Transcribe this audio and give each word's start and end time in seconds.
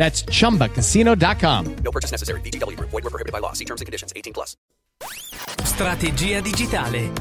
That's 0.00 0.24
chumbacasino.com. 0.24 1.74
No 1.84 1.90
purchase 1.90 2.10
necessary. 2.10 2.40
VGW 2.40 2.74
Group. 2.74 2.88
Void 2.88 3.04
were 3.04 3.10
prohibited 3.10 3.32
by 3.34 3.40
law. 3.40 3.52
See 3.52 3.66
terms 3.66 3.82
and 3.82 3.86
conditions. 3.86 4.14
18 4.16 4.32
plus. 4.32 4.56
Strategia 5.62 6.40
digitale. 6.40 7.12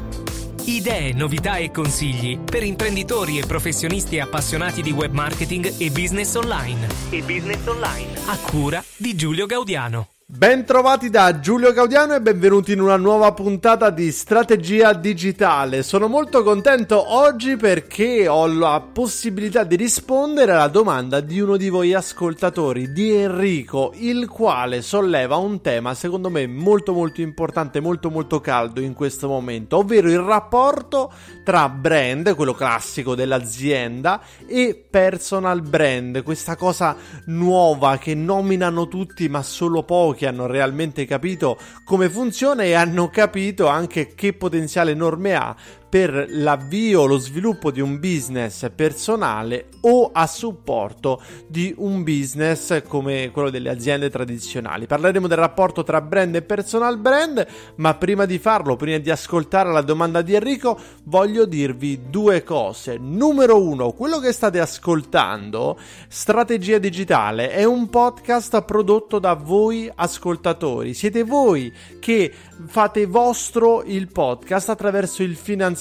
Idee, 0.64 1.12
novità 1.14 1.58
e 1.58 1.72
consigli 1.72 2.40
per 2.40 2.64
imprenditori 2.64 3.38
e 3.38 3.46
professionisti 3.46 4.20
appassionati 4.20 4.82
di 4.82 4.92
web 4.92 5.12
marketing 5.12 5.74
e 5.78 5.90
business 5.90 6.36
online. 6.36 6.88
E 7.10 7.22
business 7.22 7.66
online. 7.66 8.18
A 8.28 8.38
cura 8.38 8.82
di 8.96 9.14
Giulio 9.14 9.46
Gaudiano. 9.46 10.19
Bentrovati 10.32 11.10
da 11.10 11.40
Giulio 11.40 11.74
Gaudiano 11.74 12.14
e 12.14 12.22
benvenuti 12.22 12.74
in 12.74 12.82
una 12.82 12.98
nuova 12.98 13.34
puntata 13.34 13.90
di 13.90 14.12
Strategia 14.12 14.94
Digitale. 14.94 15.82
Sono 15.82 16.08
molto 16.08 16.44
contento 16.44 17.16
oggi 17.16 17.58
perché 17.58 18.28
ho 18.28 18.46
la 18.46 18.80
possibilità 18.94 19.64
di 19.64 19.76
rispondere 19.76 20.52
alla 20.52 20.68
domanda 20.68 21.20
di 21.20 21.40
uno 21.40 21.58
di 21.58 21.70
voi 21.70 21.96
ascoltatori, 21.96 22.92
di 22.92 23.10
Enrico, 23.12 23.92
il 23.96 24.28
quale 24.28 24.84
solleva 24.84 25.38
un 25.38 25.62
tema 25.62 25.96
secondo 25.96 26.30
me 26.30 26.46
molto 26.46 26.94
molto 26.94 27.22
importante, 27.22 27.80
molto 27.80 28.12
molto 28.12 28.40
caldo 28.40 28.82
in 28.82 28.94
questo 28.94 29.28
momento, 29.28 29.78
ovvero 29.78 30.12
il 30.12 30.20
rapporto 30.20 31.12
tra 31.44 31.68
brand, 31.70 32.36
quello 32.36 32.54
classico 32.54 33.16
dell'azienda, 33.16 34.22
e 34.46 34.80
personal 34.88 35.64
brand, 35.64 36.22
questa 36.22 36.56
cosa 36.56 36.96
nuova 37.26 37.98
che 37.98 38.14
nominano 38.14 38.88
tutti 38.88 39.28
ma 39.28 39.42
solo 39.42 39.82
pochi 39.82 40.18
che 40.20 40.28
hanno 40.28 40.48
realmente 40.48 41.06
capito 41.06 41.58
come 41.86 42.10
funziona 42.10 42.64
e 42.64 42.74
hanno 42.74 43.08
capito 43.08 43.68
anche 43.68 44.14
che 44.16 44.34
potenziale 44.34 44.92
enorme 44.92 45.34
ha 45.34 45.56
per 45.90 46.28
l'avvio 46.30 47.02
o 47.02 47.06
lo 47.06 47.18
sviluppo 47.18 47.72
di 47.72 47.82
un 47.82 48.00
business 48.00 48.70
personale 48.76 49.70
o 49.82 50.12
a 50.14 50.28
supporto 50.28 51.22
di 51.48 51.74
un 51.78 52.04
business 52.04 52.84
come 52.88 53.32
quello 53.32 53.50
delle 53.50 53.70
aziende 53.70 54.10
tradizionali. 54.10 54.86
Parleremo 54.86 55.28
del 55.28 55.38
rapporto 55.38 55.84
tra 55.84 56.02
brand 56.02 56.36
e 56.36 56.42
personal 56.44 56.98
brand, 56.98 57.46
ma 57.76 57.96
prima 57.96 58.26
di 58.26 58.38
farlo, 58.38 58.76
prima 58.76 59.00
di 59.00 59.10
ascoltare 59.10 59.72
la 59.72 59.82
domanda 59.82 60.22
di 60.22 60.36
Enrico, 60.36 60.78
voglio 61.06 61.46
dirvi 61.46 62.10
due 62.10 62.44
cose. 62.44 62.98
Numero 63.00 63.62
uno, 63.62 63.92
quello 63.92 64.20
che 64.20 64.32
state 64.32 64.60
ascoltando, 64.60 65.80
Strategia 66.08 66.78
Digitale, 66.78 67.50
è 67.50 67.64
un 67.64 67.90
podcast 67.90 68.62
prodotto 68.62 69.18
da 69.18 69.34
voi 69.34 69.92
ascoltatori. 69.94 70.94
Siete 70.94 71.24
voi 71.24 71.74
che 72.00 72.32
fate 72.68 73.06
vostro 73.06 73.84
il 73.84 74.12
podcast 74.12 74.70
attraverso 74.70 75.24
il 75.24 75.36
finanziamento, 75.36 75.78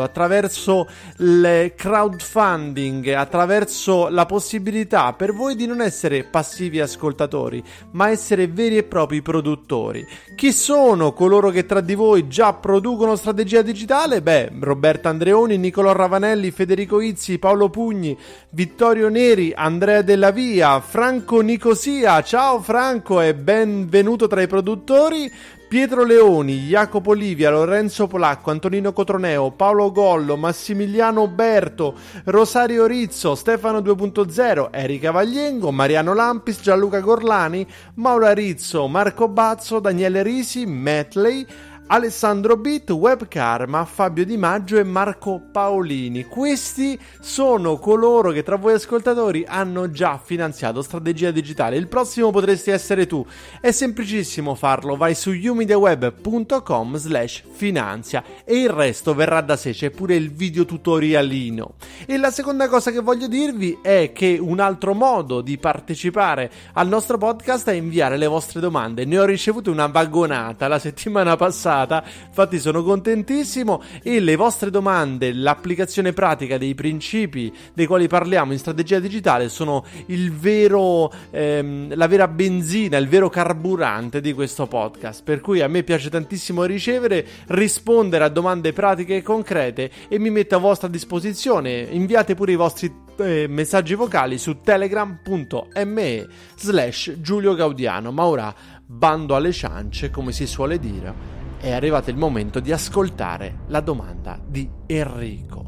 attraverso 0.00 0.88
il 1.18 1.72
crowdfunding, 1.76 3.08
attraverso 3.08 4.08
la 4.08 4.26
possibilità 4.26 5.12
per 5.12 5.32
voi 5.32 5.54
di 5.54 5.66
non 5.66 5.80
essere 5.80 6.24
passivi 6.24 6.80
ascoltatori, 6.80 7.62
ma 7.92 8.10
essere 8.10 8.48
veri 8.48 8.78
e 8.78 8.82
propri 8.82 9.22
produttori. 9.22 10.06
Chi 10.34 10.52
sono 10.52 11.12
coloro 11.12 11.50
che 11.50 11.66
tra 11.66 11.80
di 11.80 11.94
voi 11.94 12.28
già 12.28 12.52
producono 12.52 13.16
strategia 13.16 13.62
digitale? 13.62 14.22
Beh, 14.22 14.52
Roberto 14.60 15.08
Andreoni, 15.08 15.56
Nicolò 15.56 15.92
Ravanelli, 15.92 16.50
Federico 16.50 17.00
Izzi, 17.00 17.38
Paolo 17.38 17.68
Pugni, 17.68 18.16
Vittorio 18.50 19.08
Neri, 19.08 19.52
Andrea 19.54 20.02
Della 20.02 20.30
Via, 20.30 20.80
Franco 20.80 21.40
Nicosia. 21.40 22.22
Ciao 22.22 22.60
Franco 22.60 23.20
e 23.20 23.34
benvenuto 23.34 24.26
tra 24.26 24.42
i 24.42 24.46
produttori. 24.46 25.30
Pietro 25.68 26.04
Leoni, 26.04 26.68
Jacopo 26.68 27.12
Livia, 27.12 27.50
Lorenzo 27.50 28.06
Polacco, 28.06 28.52
Antonino 28.52 28.92
Cotroneo, 28.92 29.50
Paolo 29.50 29.90
Gollo, 29.90 30.36
Massimiliano 30.36 31.26
Berto, 31.26 31.96
Rosario 32.26 32.86
Rizzo, 32.86 33.34
Stefano 33.34 33.80
2.0, 33.80 34.68
Erika 34.70 35.10
Vagliengo, 35.10 35.72
Mariano 35.72 36.14
Lampis, 36.14 36.60
Gianluca 36.60 37.00
Gorlani, 37.00 37.66
Maura 37.94 38.32
Rizzo, 38.32 38.86
Marco 38.86 39.26
Bazzo, 39.26 39.80
Daniele 39.80 40.22
Risi, 40.22 40.66
Metley, 40.66 41.44
Alessandro 41.88 42.56
Bitt, 42.56 42.90
Web 42.90 43.28
Karma, 43.28 43.84
Fabio 43.84 44.24
Di 44.24 44.36
Maggio 44.36 44.76
e 44.76 44.82
Marco 44.82 45.40
Paolini. 45.52 46.24
Questi 46.24 46.98
sono 47.20 47.76
coloro 47.78 48.32
che 48.32 48.42
tra 48.42 48.56
voi 48.56 48.72
ascoltatori 48.72 49.44
hanno 49.46 49.92
già 49.92 50.18
finanziato 50.18 50.82
Strategia 50.82 51.30
Digitale. 51.30 51.76
Il 51.76 51.86
prossimo 51.86 52.32
potresti 52.32 52.70
essere 52.70 53.06
tu. 53.06 53.24
È 53.60 53.70
semplicissimo 53.70 54.56
farlo, 54.56 54.96
vai 54.96 55.14
su 55.14 55.30
umideweb.com 55.30 56.96
slash 56.96 57.44
finanzia 57.52 58.24
e 58.44 58.58
il 58.58 58.68
resto 58.68 59.14
verrà 59.14 59.40
da 59.40 59.56
sé, 59.56 59.70
c'è 59.70 59.90
pure 59.90 60.16
il 60.16 60.32
video 60.32 60.64
tutorialino. 60.64 61.74
E 62.04 62.16
la 62.16 62.32
seconda 62.32 62.68
cosa 62.68 62.90
che 62.90 63.00
voglio 63.00 63.28
dirvi 63.28 63.78
è 63.80 64.10
che 64.12 64.38
un 64.40 64.58
altro 64.58 64.92
modo 64.92 65.40
di 65.40 65.56
partecipare 65.56 66.50
al 66.72 66.88
nostro 66.88 67.16
podcast 67.16 67.68
è 67.68 67.74
inviare 67.74 68.16
le 68.16 68.26
vostre 68.26 68.58
domande. 68.58 69.04
Ne 69.04 69.20
ho 69.20 69.24
ricevute 69.24 69.70
una 69.70 69.86
vagonata 69.86 70.66
la 70.66 70.80
settimana 70.80 71.36
passata 71.36 71.74
puntata. 71.76 72.02
Infatti 72.26 72.58
sono 72.58 72.82
contentissimo 72.82 73.82
e 74.02 74.20
le 74.20 74.36
vostre 74.36 74.70
domande, 74.70 75.32
l'applicazione 75.32 76.12
pratica 76.12 76.56
dei 76.56 76.74
principi 76.74 77.52
dei 77.74 77.86
quali 77.86 78.08
parliamo 78.08 78.52
in 78.52 78.58
strategia 78.58 78.98
digitale 78.98 79.48
sono 79.48 79.84
il 80.06 80.32
vero, 80.32 81.12
ehm, 81.30 81.94
la 81.94 82.06
vera 82.06 82.28
benzina, 82.28 82.96
il 82.96 83.08
vero 83.08 83.28
carburante 83.28 84.20
di 84.20 84.32
questo 84.32 84.66
podcast. 84.66 85.22
Per 85.22 85.40
cui 85.40 85.60
a 85.60 85.68
me 85.68 85.82
piace 85.82 86.08
tantissimo 86.08 86.64
ricevere, 86.64 87.26
rispondere 87.48 88.24
a 88.24 88.28
domande 88.28 88.72
pratiche 88.72 89.16
e 89.16 89.22
concrete 89.22 89.90
e 90.08 90.18
mi 90.18 90.30
metto 90.30 90.56
a 90.56 90.58
vostra 90.58 90.88
disposizione. 90.88 91.86
Inviate 91.90 92.34
pure 92.34 92.52
i 92.52 92.56
vostri 92.56 93.04
eh, 93.18 93.46
messaggi 93.48 93.94
vocali 93.94 94.38
su 94.38 94.60
telegram.me 94.60 96.26
slash 96.56 97.14
Giulio 97.18 97.54
Gaudiano. 97.54 98.12
Ma 98.12 98.24
ora 98.24 98.54
bando 98.86 99.34
alle 99.34 99.52
ciance, 99.52 100.10
come 100.10 100.32
si 100.32 100.46
suole 100.46 100.78
dire 100.78 101.45
è 101.58 101.72
arrivato 101.72 102.10
il 102.10 102.16
momento 102.16 102.60
di 102.60 102.70
ascoltare 102.70 103.60
la 103.68 103.80
domanda 103.80 104.38
di 104.44 104.70
Enrico. 104.86 105.64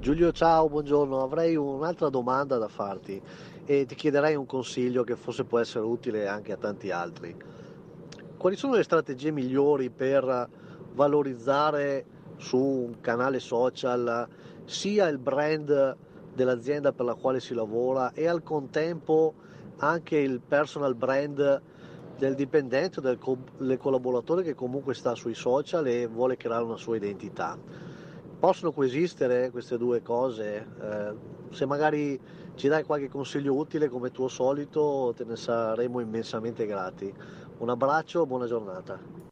Giulio, 0.00 0.32
ciao, 0.32 0.68
buongiorno. 0.68 1.22
Avrei 1.22 1.56
un'altra 1.56 2.08
domanda 2.08 2.58
da 2.58 2.68
farti 2.68 3.20
e 3.64 3.86
ti 3.86 3.94
chiederei 3.94 4.34
un 4.34 4.46
consiglio 4.46 5.04
che 5.04 5.16
forse 5.16 5.44
può 5.44 5.58
essere 5.58 5.84
utile 5.84 6.26
anche 6.26 6.52
a 6.52 6.56
tanti 6.56 6.90
altri. 6.90 7.34
Quali 8.36 8.56
sono 8.56 8.74
le 8.74 8.82
strategie 8.82 9.30
migliori 9.30 9.88
per 9.90 10.48
valorizzare 10.94 12.04
su 12.36 12.58
un 12.58 13.00
canale 13.00 13.38
social 13.38 14.28
sia 14.64 15.06
il 15.08 15.18
brand 15.18 15.96
dell'azienda 16.34 16.92
per 16.92 17.06
la 17.06 17.14
quale 17.14 17.40
si 17.40 17.54
lavora 17.54 18.12
e 18.12 18.26
al 18.26 18.42
contempo 18.42 19.34
anche 19.78 20.18
il 20.18 20.40
personal 20.40 20.94
brand 20.94 21.62
del 22.18 22.34
dipendente 22.34 23.00
del, 23.00 23.18
co- 23.18 23.38
collaboratore 23.78 24.42
che 24.42 24.54
comunque 24.54 24.94
sta 24.94 25.14
sui 25.14 25.34
social 25.34 25.86
e 25.86 26.06
vuole 26.06 26.36
creare 26.36 26.64
una 26.64 26.76
sua 26.76 26.96
identità. 26.96 27.56
Possono 28.38 28.72
coesistere 28.72 29.50
queste 29.50 29.76
due 29.76 30.02
cose? 30.02 30.66
Eh, 30.80 31.14
se 31.50 31.66
magari 31.66 32.18
ci 32.54 32.68
dai 32.68 32.84
qualche 32.84 33.08
consiglio 33.08 33.54
utile 33.54 33.88
come 33.88 34.10
tuo 34.10 34.28
solito 34.28 35.12
te 35.16 35.24
ne 35.24 35.36
saremo 35.36 36.00
immensamente 36.00 36.66
grati. 36.66 37.12
Un 37.58 37.70
abbraccio, 37.70 38.26
buona 38.26 38.46
giornata. 38.46 39.25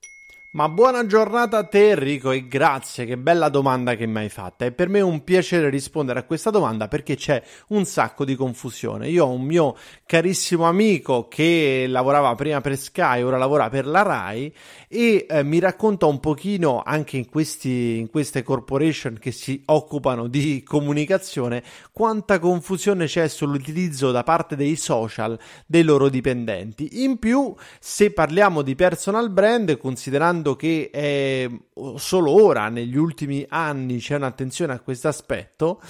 Ma 0.55 0.69
buona 0.69 1.05
giornata 1.05 1.59
a 1.59 1.65
te 1.65 1.91
Enrico 1.91 2.31
e 2.31 2.47
grazie, 2.47 3.07
che 3.07 3.19
bella 3.19 3.49
domanda 3.49 3.97
che 3.97 4.07
mi 4.07 4.19
hai 4.19 4.29
fatta. 4.29 4.65
È 4.65 4.71
per 4.71 4.89
me 4.89 5.01
un 5.01 5.25
piacere 5.25 5.69
rispondere 5.69 6.21
a 6.21 6.23
questa 6.23 6.51
domanda 6.51 6.87
perché 6.87 7.17
c'è 7.17 7.43
un 7.71 7.85
sacco 7.85 8.25
di 8.25 8.37
confusione. 8.37 9.09
Io 9.09 9.25
ho 9.25 9.33
un 9.33 9.43
mio 9.43 9.75
carissimo 10.07 10.63
amico 10.63 11.27
che 11.27 11.87
lavorava 11.89 12.33
prima 12.37 12.61
per 12.61 12.79
Sky, 12.79 13.23
ora 13.23 13.37
lavora 13.37 13.69
per 13.69 13.85
la 13.85 14.03
Rai 14.03 14.55
e 14.87 15.27
eh, 15.29 15.43
mi 15.43 15.59
racconta 15.59 16.07
un 16.07 16.21
pochino 16.21 16.83
anche 16.87 17.17
in, 17.17 17.29
questi, 17.29 17.99
in 17.99 18.09
queste 18.09 18.45
corporation 18.45 19.19
che 19.19 19.33
si 19.33 19.61
occupano 19.67 20.29
di 20.29 20.63
comunicazione 20.63 21.65
quanta 21.91 22.39
confusione 22.39 23.07
c'è 23.07 23.27
sull'utilizzo 23.27 24.13
da 24.13 24.23
parte 24.23 24.55
dei 24.55 24.77
social 24.77 25.37
dei 25.67 25.83
loro 25.83 26.09
dipendenti. 26.09 27.03
In 27.03 27.19
più, 27.19 27.53
se 27.81 28.13
parliamo 28.13 28.63
di 28.63 28.77
personal 28.77 29.31
brand, 29.31 29.77
considerando 29.79 30.43
notando 30.45 30.57
che 30.57 30.91
è 30.93 31.51
solo 31.97 32.31
ora, 32.31 32.69
negli 32.69 32.97
ultimi 32.97 33.45
anni, 33.49 33.99
c'è 33.99 34.17
un'attenzione 34.17 34.75
a 34.75 34.81
questo 34.81 35.09
aspetto, 35.09 35.81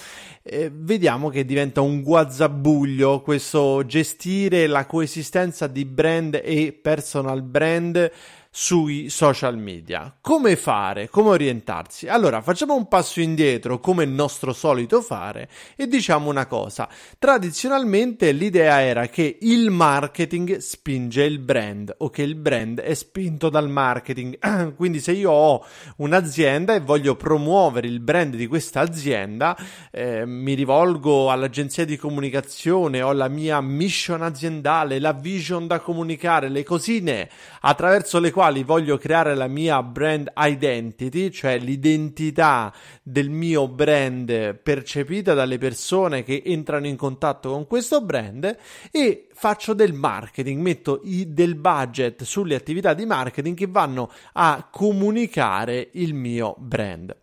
eh, 0.43 0.71
vediamo 0.73 1.29
che 1.29 1.45
diventa 1.45 1.81
un 1.81 2.03
guazzabuglio 2.03 3.21
questo 3.21 3.85
gestire 3.85 4.67
la 4.69 4.87
coesistenza 4.87 5.67
di 5.67 5.85
brand 5.85 6.41
e 6.43 6.73
personal 6.81 7.43
brand 7.43 8.11
sui 8.57 9.09
social 9.11 9.59
media. 9.59 10.17
Come 10.21 10.55
fare? 10.55 11.09
Come 11.09 11.31
orientarsi? 11.31 12.07
Allora, 12.07 12.41
facciamo 12.41 12.77
un 12.77 12.87
passo 12.87 13.21
indietro, 13.21 13.81
come 13.81 14.05
è 14.05 14.07
nostro 14.07 14.53
solito 14.53 15.03
fare, 15.03 15.49
e 15.75 15.89
diciamo 15.89 16.31
una 16.31 16.47
cosa. 16.47 16.89
Tradizionalmente 17.19 18.31
l'idea 18.31 18.81
era 18.81 19.09
che 19.09 19.39
il 19.41 19.71
marketing 19.71 20.59
spinge 20.59 21.25
il 21.25 21.41
brand 21.41 21.97
o 21.99 22.11
che 22.11 22.23
il 22.23 22.37
brand 22.37 22.81
è 22.81 22.95
spinto 22.95 23.49
dal 23.49 23.69
marketing. 23.69 24.39
Quindi 24.77 25.01
se 25.01 25.11
io 25.11 25.33
ho 25.33 25.67
un'azienda 25.97 26.75
e 26.75 26.81
voglio 26.81 27.17
promuovere 27.17 27.89
il 27.89 27.99
brand 27.99 28.37
di 28.37 28.47
questa 28.47 28.79
azienda, 28.79 29.59
eh, 29.91 30.25
mi 30.27 30.55
rivolgo 30.55 31.29
all'agenzia 31.29 31.85
di 31.85 31.97
comunicazione, 31.97 33.03
ho 33.03 33.11
la 33.11 33.27
mia 33.27 33.61
mission 33.61 34.23
aziendale, 34.23 35.01
la 35.01 35.13
vision 35.13 35.67
da 35.67 35.81
comunicare, 35.81 36.49
le 36.49 36.63
cosine 36.63 37.29
attraverso 37.63 38.21
le 38.21 38.31
quali 38.31 38.43
quali 38.45 38.63
voglio 38.63 38.99
creare 38.99 39.35
la 39.35 39.47
mia 39.47 39.83
brand 39.83 40.31
identity, 40.37 41.31
cioè 41.31 41.59
l'identità 41.59 42.71
del 43.03 43.31
mio 43.31 43.69
brand 43.69 44.57
percepita 44.57 45.33
dalle 45.33 45.57
persone 45.57 46.23
che 46.23 46.43
entrano 46.45 46.87
in 46.87 46.97
contatto 46.97 47.53
con 47.53 47.67
questo 47.67 48.03
brand 48.03 48.55
e 48.91 49.29
faccio 49.33 49.73
del 49.73 49.95
marketing, 49.95 50.61
metto 50.61 51.01
i, 51.05 51.33
del 51.33 51.55
budget 51.55 52.23
sulle 52.25 52.55
attività 52.55 52.93
di 52.93 53.07
marketing 53.07 53.57
che 53.57 53.67
vanno 53.67 54.11
a 54.35 54.69
comunicare 54.71 55.89
il 55.93 56.13
mio 56.13 56.55
brand. 56.59 57.17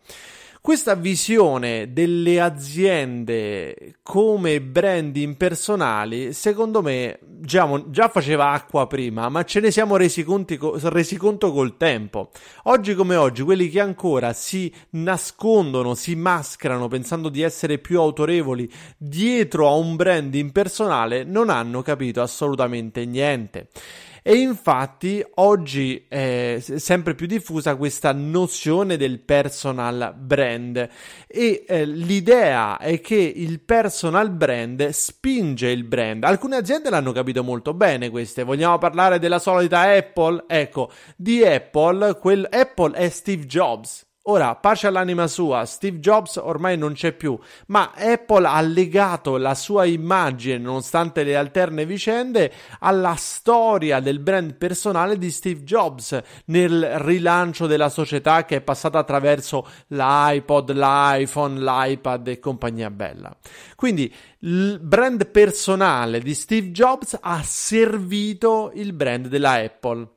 Questa 0.63 0.93
visione 0.93 1.91
delle 1.91 2.39
aziende 2.39 3.95
come 4.03 4.61
brand 4.61 5.15
impersonali, 5.17 6.33
secondo 6.33 6.83
me, 6.83 7.17
già, 7.39 7.67
già 7.87 8.09
faceva 8.09 8.51
acqua 8.51 8.85
prima, 8.85 9.27
ma 9.29 9.43
ce 9.43 9.59
ne 9.59 9.71
siamo 9.71 9.95
resi, 9.95 10.23
conti, 10.23 10.59
resi 10.61 11.17
conto 11.17 11.51
col 11.51 11.77
tempo. 11.77 12.29
Oggi 12.65 12.93
come 12.93 13.15
oggi, 13.15 13.41
quelli 13.41 13.69
che 13.69 13.79
ancora 13.79 14.33
si 14.33 14.71
nascondono, 14.91 15.95
si 15.95 16.13
mascherano 16.15 16.87
pensando 16.87 17.29
di 17.29 17.41
essere 17.41 17.79
più 17.79 17.99
autorevoli 17.99 18.71
dietro 18.95 19.67
a 19.67 19.73
un 19.73 19.95
brand 19.95 20.31
impersonale, 20.35 21.23
non 21.23 21.49
hanno 21.49 21.81
capito 21.81 22.21
assolutamente 22.21 23.03
niente. 23.05 23.69
E 24.23 24.35
infatti 24.35 25.25
oggi 25.35 26.06
è 26.07 26.57
sempre 26.59 27.15
più 27.15 27.25
diffusa 27.25 27.75
questa 27.75 28.13
nozione 28.13 28.95
del 28.95 29.19
personal 29.19 30.13
brand 30.15 30.89
e 31.25 31.65
eh, 31.68 31.85
l'idea 31.85 32.77
è 32.77 33.01
che 33.01 33.15
il 33.15 33.62
personal 33.62 34.29
brand 34.29 34.89
spinge 34.89 35.69
il 35.69 35.85
brand. 35.85 36.23
Alcune 36.23 36.57
aziende 36.57 36.91
l'hanno 36.91 37.13
capito 37.13 37.44
molto 37.44 37.73
bene 37.73 38.12
queste. 38.12 38.44
Vogliamo 38.44 38.77
parlare 38.77 39.18
della 39.18 39.39
solita 39.39 39.81
Apple? 39.81 40.44
Ecco, 40.47 40.91
di 41.15 41.44
Apple, 41.44 42.19
quel 42.19 42.47
Apple 42.47 42.95
è 42.95 43.09
Steve 43.09 43.47
Jobs. 43.47 44.06
Ora, 44.31 44.55
pace 44.55 44.87
all'anima 44.87 45.27
sua, 45.27 45.65
Steve 45.65 45.99
Jobs 45.99 46.37
ormai 46.37 46.77
non 46.77 46.93
c'è 46.93 47.11
più, 47.11 47.37
ma 47.67 47.91
Apple 47.93 48.47
ha 48.47 48.61
legato 48.61 49.35
la 49.35 49.53
sua 49.55 49.83
immagine, 49.83 50.57
nonostante 50.57 51.23
le 51.23 51.35
alterne 51.35 51.85
vicende, 51.85 52.49
alla 52.79 53.15
storia 53.17 53.99
del 53.99 54.19
brand 54.19 54.53
personale 54.53 55.17
di 55.17 55.29
Steve 55.29 55.63
Jobs 55.63 56.17
nel 56.45 56.99
rilancio 56.99 57.67
della 57.67 57.89
società 57.89 58.45
che 58.45 58.55
è 58.55 58.61
passata 58.61 58.99
attraverso 58.99 59.67
l'iPod, 59.87 60.71
l'iPhone, 60.71 61.59
l'iPad 61.59 62.29
e 62.29 62.39
compagnia 62.39 62.89
bella. 62.89 63.35
Quindi 63.75 64.15
il 64.39 64.79
brand 64.81 65.27
personale 65.27 66.21
di 66.21 66.33
Steve 66.35 66.71
Jobs 66.71 67.17
ha 67.19 67.43
servito 67.43 68.71
il 68.75 68.93
brand 68.93 69.27
della 69.27 69.55
Apple. 69.55 70.07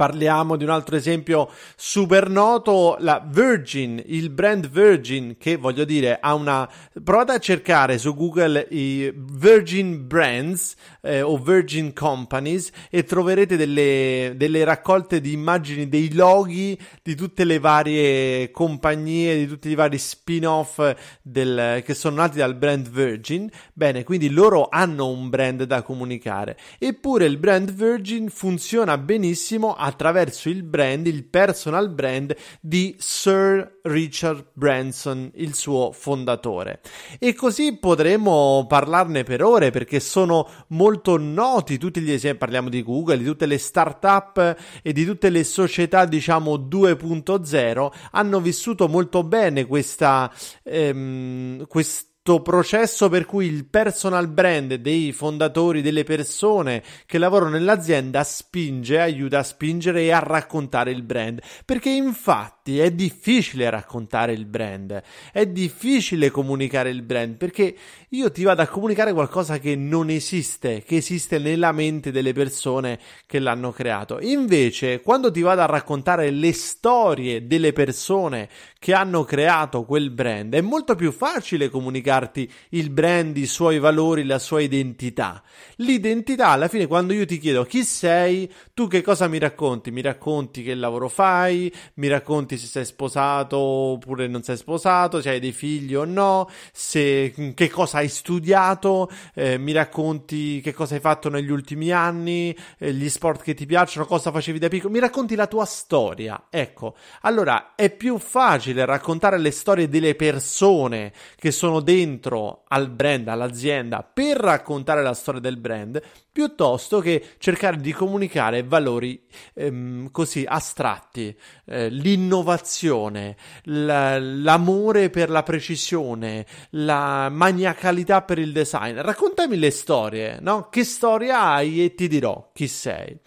Parliamo 0.00 0.56
di 0.56 0.64
un 0.64 0.70
altro 0.70 0.96
esempio 0.96 1.50
super 1.76 2.30
noto, 2.30 2.96
la 3.00 3.22
Virgin, 3.22 4.02
il 4.06 4.30
brand 4.30 4.66
Virgin, 4.66 5.36
che 5.38 5.56
voglio 5.56 5.84
dire 5.84 6.16
ha 6.18 6.32
una. 6.32 6.66
Provate 7.04 7.32
a 7.32 7.38
cercare 7.38 7.98
su 7.98 8.14
Google 8.14 8.66
i 8.70 9.12
Virgin 9.14 10.06
Brands 10.06 10.74
eh, 11.02 11.20
o 11.20 11.36
Virgin 11.36 11.92
Companies 11.92 12.70
e 12.88 13.04
troverete 13.04 13.58
delle, 13.58 14.32
delle 14.36 14.64
raccolte 14.64 15.20
di 15.20 15.32
immagini, 15.32 15.86
dei 15.86 16.14
loghi 16.14 16.80
di 17.02 17.14
tutte 17.14 17.44
le 17.44 17.58
varie 17.58 18.50
compagnie, 18.52 19.36
di 19.36 19.46
tutti 19.46 19.68
i 19.68 19.74
vari 19.74 19.98
spin-off 19.98 20.96
del, 21.20 21.82
che 21.84 21.92
sono 21.92 22.16
nati 22.16 22.38
dal 22.38 22.54
brand 22.54 22.88
Virgin. 22.88 23.50
Bene, 23.74 24.02
quindi 24.04 24.30
loro 24.30 24.68
hanno 24.70 25.08
un 25.08 25.28
brand 25.28 25.64
da 25.64 25.82
comunicare. 25.82 26.56
Eppure 26.78 27.26
il 27.26 27.36
brand 27.36 27.70
Virgin 27.70 28.30
funziona 28.30 28.96
benissimo 28.96 29.74
attraverso 29.90 30.48
il 30.48 30.62
brand, 30.62 31.06
il 31.06 31.24
personal 31.24 31.90
brand 31.90 32.34
di 32.60 32.96
Sir 32.98 33.78
Richard 33.82 34.46
Branson, 34.52 35.30
il 35.34 35.54
suo 35.54 35.92
fondatore. 35.92 36.80
E 37.18 37.34
così 37.34 37.76
potremo 37.76 38.66
parlarne 38.68 39.22
per 39.24 39.42
ore 39.42 39.70
perché 39.70 40.00
sono 40.00 40.48
molto 40.68 41.16
noti 41.18 41.78
tutti 41.78 42.00
gli 42.00 42.12
esempi, 42.12 42.38
parliamo 42.38 42.68
di 42.68 42.82
Google, 42.82 43.18
di 43.18 43.24
tutte 43.24 43.46
le 43.46 43.58
start-up 43.58 44.56
e 44.82 44.92
di 44.92 45.04
tutte 45.04 45.28
le 45.28 45.44
società, 45.44 46.04
diciamo 46.04 46.54
2.0, 46.56 47.92
hanno 48.12 48.40
vissuto 48.40 48.88
molto 48.88 49.22
bene 49.24 49.66
questa, 49.66 50.32
ehm, 50.62 51.66
questa 51.66 52.08
processo 52.22 53.08
per 53.08 53.24
cui 53.24 53.46
il 53.46 53.64
personal 53.64 54.28
brand 54.28 54.74
dei 54.74 55.10
fondatori, 55.10 55.80
delle 55.80 56.04
persone 56.04 56.82
che 57.06 57.16
lavorano 57.16 57.52
nell'azienda 57.52 58.22
spinge, 58.22 59.00
aiuta 59.00 59.38
a 59.38 59.42
spingere 59.42 60.02
e 60.02 60.12
a 60.12 60.18
raccontare 60.18 60.90
il 60.90 61.02
brand. 61.02 61.40
Perché 61.64 61.88
infatti 61.88 62.78
è 62.78 62.90
difficile 62.90 63.70
raccontare 63.70 64.32
il 64.32 64.44
brand, 64.44 65.02
è 65.32 65.46
difficile 65.46 66.30
comunicare 66.30 66.90
il 66.90 67.02
brand 67.02 67.36
perché 67.36 67.74
io 68.10 68.30
ti 68.30 68.44
vado 68.44 68.60
a 68.62 68.66
comunicare 68.66 69.14
qualcosa 69.14 69.58
che 69.58 69.74
non 69.74 70.10
esiste, 70.10 70.82
che 70.86 70.96
esiste 70.96 71.38
nella 71.38 71.72
mente 71.72 72.12
delle 72.12 72.34
persone 72.34 72.98
che 73.26 73.38
l'hanno 73.38 73.72
creato. 73.72 74.18
Invece, 74.20 75.00
quando 75.00 75.30
ti 75.30 75.40
vado 75.40 75.62
a 75.62 75.66
raccontare 75.66 76.30
le 76.30 76.52
storie 76.52 77.46
delle 77.46 77.72
persone 77.72 78.48
che 78.78 78.92
hanno 78.92 79.24
creato 79.24 79.84
quel 79.84 80.10
brand, 80.10 80.54
è 80.54 80.60
molto 80.60 80.94
più 80.94 81.12
facile 81.12 81.70
comunicare 81.70 82.09
comunicarti 82.10 82.52
il 82.70 82.90
brand, 82.90 83.36
i 83.36 83.46
suoi 83.46 83.78
valori, 83.78 84.24
la 84.24 84.38
sua 84.38 84.60
identità. 84.60 85.42
L'identità, 85.76 86.48
alla 86.48 86.68
fine, 86.68 86.86
quando 86.86 87.12
io 87.12 87.24
ti 87.24 87.38
chiedo 87.38 87.64
chi 87.64 87.84
sei, 87.84 88.50
tu 88.74 88.88
che 88.88 89.02
cosa 89.02 89.28
mi 89.28 89.38
racconti? 89.38 89.90
Mi 89.90 90.02
racconti 90.02 90.62
che 90.62 90.74
lavoro 90.74 91.08
fai, 91.08 91.72
mi 91.94 92.08
racconti 92.08 92.58
se 92.58 92.66
sei 92.66 92.84
sposato 92.84 93.58
oppure 93.58 94.26
non 94.26 94.42
sei 94.42 94.56
sposato, 94.56 95.20
se 95.20 95.30
hai 95.30 95.40
dei 95.40 95.52
figli 95.52 95.94
o 95.94 96.04
no, 96.04 96.50
se, 96.72 97.52
che 97.54 97.70
cosa 97.70 97.98
hai 97.98 98.08
studiato, 98.08 99.10
eh, 99.34 99.56
mi 99.58 99.72
racconti 99.72 100.60
che 100.60 100.74
cosa 100.74 100.94
hai 100.94 101.00
fatto 101.00 101.28
negli 101.28 101.50
ultimi 101.50 101.92
anni, 101.92 102.56
eh, 102.78 102.92
gli 102.92 103.08
sport 103.08 103.42
che 103.42 103.54
ti 103.54 103.66
piacciono, 103.66 104.06
cosa 104.06 104.30
facevi 104.30 104.58
da 104.58 104.68
piccolo, 104.68 104.92
mi 104.92 105.00
racconti 105.00 105.34
la 105.34 105.46
tua 105.46 105.64
storia. 105.64 106.46
Ecco, 106.50 106.96
allora 107.22 107.74
è 107.74 107.90
più 107.90 108.18
facile 108.18 108.84
raccontare 108.84 109.38
le 109.38 109.50
storie 109.50 109.88
delle 109.88 110.14
persone 110.14 111.12
che 111.36 111.50
sono 111.50 111.80
dei 111.80 111.99
dentro 112.00 112.64
al 112.68 112.88
brand, 112.88 113.28
all'azienda 113.28 114.02
per 114.02 114.38
raccontare 114.38 115.02
la 115.02 115.12
storia 115.12 115.40
del 115.40 115.58
brand, 115.58 116.00
piuttosto 116.32 117.00
che 117.00 117.34
cercare 117.38 117.76
di 117.76 117.92
comunicare 117.92 118.62
valori 118.62 119.26
ehm, 119.54 120.10
così 120.10 120.44
astratti, 120.46 121.36
eh, 121.66 121.88
l'innovazione, 121.90 123.36
l- 123.64 124.42
l'amore 124.42 125.10
per 125.10 125.28
la 125.28 125.42
precisione, 125.42 126.46
la 126.70 127.28
maniacalità 127.28 128.22
per 128.22 128.38
il 128.38 128.52
design. 128.52 128.98
Raccontami 128.98 129.58
le 129.58 129.70
storie, 129.70 130.38
no? 130.40 130.68
Che 130.70 130.84
storia 130.84 131.42
hai 131.42 131.84
e 131.84 131.94
ti 131.94 132.08
dirò 132.08 132.50
chi 132.54 132.66
sei. 132.66 133.18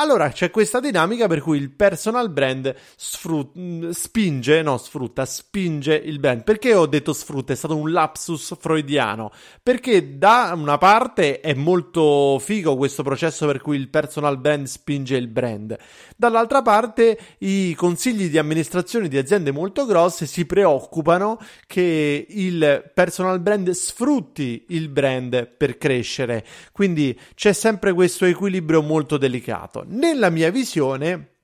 Allora 0.00 0.30
c'è 0.30 0.50
questa 0.50 0.78
dinamica 0.78 1.26
per 1.26 1.40
cui 1.40 1.58
il 1.58 1.72
personal 1.72 2.30
brand 2.30 2.72
sfrut- 2.94 3.88
spinge, 3.90 4.62
no 4.62 4.76
sfrutta, 4.76 5.24
spinge 5.24 5.92
il 5.96 6.20
brand. 6.20 6.44
Perché 6.44 6.72
ho 6.72 6.86
detto 6.86 7.12
sfrutta? 7.12 7.52
È 7.52 7.56
stato 7.56 7.76
un 7.76 7.90
lapsus 7.90 8.54
freudiano. 8.60 9.32
Perché 9.60 10.16
da 10.16 10.52
una 10.54 10.78
parte 10.78 11.40
è 11.40 11.52
molto 11.52 12.38
figo 12.38 12.76
questo 12.76 13.02
processo 13.02 13.44
per 13.46 13.60
cui 13.60 13.76
il 13.76 13.88
personal 13.88 14.38
brand 14.38 14.66
spinge 14.66 15.16
il 15.16 15.26
brand. 15.26 15.76
Dall'altra 16.16 16.62
parte 16.62 17.18
i 17.38 17.74
consigli 17.74 18.28
di 18.28 18.38
amministrazione 18.38 19.08
di 19.08 19.18
aziende 19.18 19.50
molto 19.50 19.84
grosse 19.84 20.26
si 20.26 20.46
preoccupano 20.46 21.40
che 21.66 22.24
il 22.28 22.88
personal 22.94 23.40
brand 23.40 23.68
sfrutti 23.70 24.66
il 24.68 24.90
brand 24.90 25.48
per 25.56 25.76
crescere. 25.76 26.46
Quindi 26.70 27.18
c'è 27.34 27.52
sempre 27.52 27.92
questo 27.92 28.26
equilibrio 28.26 28.80
molto 28.80 29.16
delicato. 29.16 29.86
Nella 29.90 30.28
mia 30.28 30.50
visione, 30.50 31.37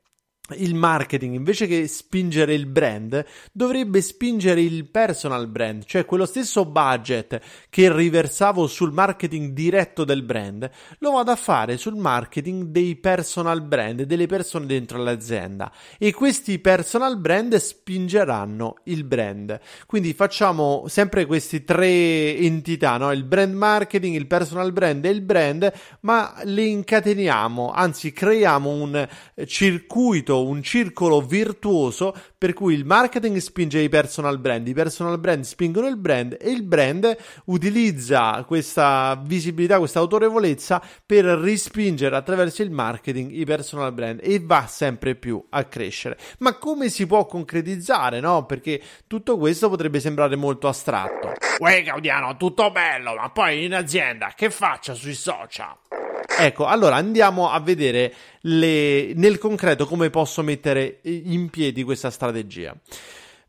il 0.57 0.75
marketing 0.75 1.35
invece 1.35 1.67
che 1.67 1.87
spingere 1.89 2.53
il 2.53 2.67
brand 2.67 3.25
dovrebbe 3.51 4.03
spingere 4.03 4.61
il 4.61 4.85
personal 4.85 5.47
brand, 5.47 5.85
cioè 5.87 6.05
quello 6.05 6.27
stesso 6.27 6.67
budget 6.67 7.41
che 7.71 7.91
riversavo 7.91 8.67
sul 8.67 8.93
marketing 8.93 9.53
diretto 9.53 10.05
del 10.05 10.23
brand, 10.23 10.71
lo 10.99 11.13
vado 11.13 11.31
a 11.31 11.37
fare 11.37 11.79
sul 11.79 11.97
marketing 11.97 12.65
dei 12.65 12.95
personal 12.97 13.63
brand, 13.63 14.03
delle 14.03 14.27
persone 14.27 14.67
dentro 14.67 15.03
l'azienda 15.03 15.73
e 15.97 16.13
questi 16.13 16.59
personal 16.59 17.19
brand 17.19 17.57
spingeranno 17.57 18.81
il 18.85 19.05
brand. 19.05 19.59
Quindi 19.87 20.13
facciamo 20.13 20.85
sempre 20.89 21.25
queste 21.25 21.65
tre 21.65 22.37
entità, 22.37 22.99
no? 22.99 23.11
il 23.13 23.25
brand 23.25 23.55
marketing, 23.55 24.15
il 24.15 24.27
personal 24.27 24.73
brand 24.73 25.03
e 25.07 25.09
il 25.09 25.23
brand, 25.23 25.73
ma 26.01 26.35
le 26.45 26.65
incateniamo, 26.65 27.73
anzi 27.73 28.13
creiamo 28.13 28.69
un 28.69 29.09
circuito 29.47 30.33
un 30.43 30.63
circolo 30.63 31.21
virtuoso 31.21 32.15
per 32.37 32.53
cui 32.53 32.75
il 32.75 32.85
marketing 32.85 33.37
spinge 33.39 33.81
i 33.81 33.89
personal 33.89 34.39
brand, 34.39 34.67
i 34.69 34.75
personal 34.75 35.19
brand 35.19 35.45
spingono 35.45 35.87
il 35.87 35.97
brand 35.97 36.37
e 36.41 36.51
il 36.51 36.63
brand 36.63 37.17
utilizza 37.47 38.45
questa 38.47 39.21
visibilità, 39.25 39.79
questa 39.79 40.01
autorevolezza 40.01 40.83
per 41.05 41.25
rispingere 41.25 42.17
attraverso 42.17 42.63
il 42.63 42.71
marketing 42.71 43.31
i 43.33 43.45
personal 43.45 43.93
brand 43.93 44.21
e 44.23 44.41
va 44.43 44.67
sempre 44.67 45.15
più 45.15 45.43
a 45.51 45.65
crescere. 45.65 46.19
Ma 46.39 46.59
come 46.59 46.89
si 46.89 47.07
può 47.07 47.27
concretizzare, 47.27 48.21
no? 48.21 48.45
Perché 48.45 48.81
tutto 49.07 49.39
questo 49.39 49.69
potrebbe 49.69 50.01
sembrare 50.01 50.37
molto 50.37 50.69
astratto. 50.69 51.33
Uè, 51.59 51.83
Gaudiano, 51.83 52.37
tutto 52.37 52.71
bello, 52.71 53.15
ma 53.15 53.31
poi 53.31 53.65
in 53.65 53.75
azienda 53.75 54.33
che 54.35 54.51
faccia 54.51 54.95
sui 54.95 55.15
social? 55.15 55.77
Ecco, 56.37 56.67
allora 56.67 56.97
andiamo 56.97 57.51
a 57.51 57.61
vedere 57.61 58.13
le, 58.41 59.13
nel 59.15 59.39
concreto 59.39 59.87
come 59.87 60.11
posso 60.25 60.43
mettere 60.43 61.01
in 61.03 61.51
piedi 61.51 61.83
questa 61.83 62.09
strategia. 62.09 62.75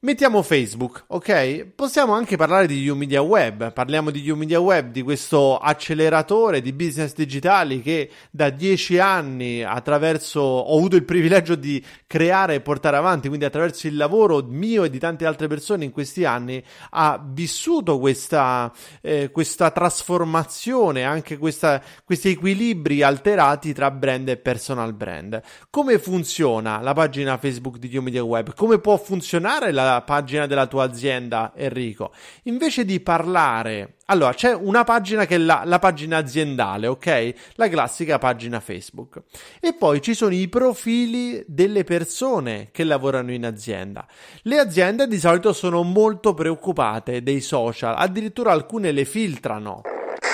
Mettiamo 0.06 0.44
Facebook, 0.44 1.06
ok? 1.08 1.66
Possiamo 1.74 2.14
anche 2.14 2.38
parlare 2.38 2.68
di 2.68 2.80
YouMedia 2.80 3.24
Web. 3.24 3.74
Parliamo 3.74 4.12
di 4.12 4.22
YouMedia 4.22 4.60
Web, 4.60 4.92
di 4.92 5.02
questo 5.02 5.58
acceleratore 5.58 6.62
di 6.62 6.74
business 6.74 7.16
digitali 7.16 7.82
che 7.82 8.12
da 8.30 8.52
dieci 8.52 9.00
anni 9.00 9.64
attraverso 9.64 10.42
ho 10.42 10.78
avuto 10.78 10.96
il 10.96 11.06
privilegio 11.06 11.56
di 11.56 11.84
creare 12.06 12.54
e 12.54 12.62
portare 12.62 12.98
avanti, 12.98 13.30
quindi 13.30 13.46
attraverso 13.46 13.88
il 13.88 13.96
lavoro 13.96 14.46
mio 14.48 14.84
e 14.84 14.92
di 14.92 15.00
tante 15.00 15.26
altre 15.26 15.48
persone 15.48 15.86
in 15.86 15.92
questi 15.92 16.24
anni 16.24 16.64
ha 16.92 17.20
vissuto 17.28 17.98
questa, 17.98 18.72
eh, 19.02 19.32
questa 19.32 19.72
trasformazione, 19.72 21.04
anche 21.04 21.40
questa, 21.40 21.82
questi 22.04 22.30
equilibri 22.30 23.02
alterati 23.02 23.74
tra 23.74 23.90
brand 23.90 24.30
e 24.30 24.38
personal 24.38 24.94
brand. 24.94 25.42
Come 25.72 25.98
funziona 25.98 26.80
la 26.82 26.94
pagina 26.94 27.40
Facebook 27.40 27.80
di 27.80 27.88
YouMedia 27.88 28.24
Web? 28.24 28.54
Come 28.54 28.78
può 28.78 28.98
funzionare 28.98 29.72
la 29.72 29.94
pagina 30.02 30.48
della 30.48 30.68
tua 30.68 30.84
azienda, 30.84 31.54
Enrico, 31.56 32.14
invece 32.44 32.86
di 32.86 33.00
parlare, 33.00 33.96
allora 34.06 34.34
c'è 34.34 34.54
una 34.54 34.84
pagina 34.84 35.26
che 35.26 35.36
è 35.36 35.38
la, 35.38 35.64
la 35.66 35.80
pagina 35.80 36.18
aziendale, 36.18 36.88
ok? 36.88 37.34
La 37.56 37.68
classica 37.70 38.18
pagina 38.18 38.60
Facebook. 38.60 39.24
E 39.60 39.74
poi 39.74 40.02
ci 40.02 40.14
sono 40.14 40.34
i 40.34 40.48
profili 40.48 41.44
delle 41.48 41.84
persone 41.84 42.70
che 42.72 42.84
lavorano 42.84 43.32
in 43.32 43.46
azienda. 43.46 44.06
Le 44.44 44.60
aziende 44.60 45.08
di 45.08 45.18
solito 45.18 45.54
sono 45.54 45.84
molto 45.84 46.34
preoccupate 46.34 47.24
dei 47.24 47.42
social, 47.42 47.96
addirittura 47.98 48.52
alcune 48.52 48.92
le 48.92 49.06
filtrano. 49.06 49.82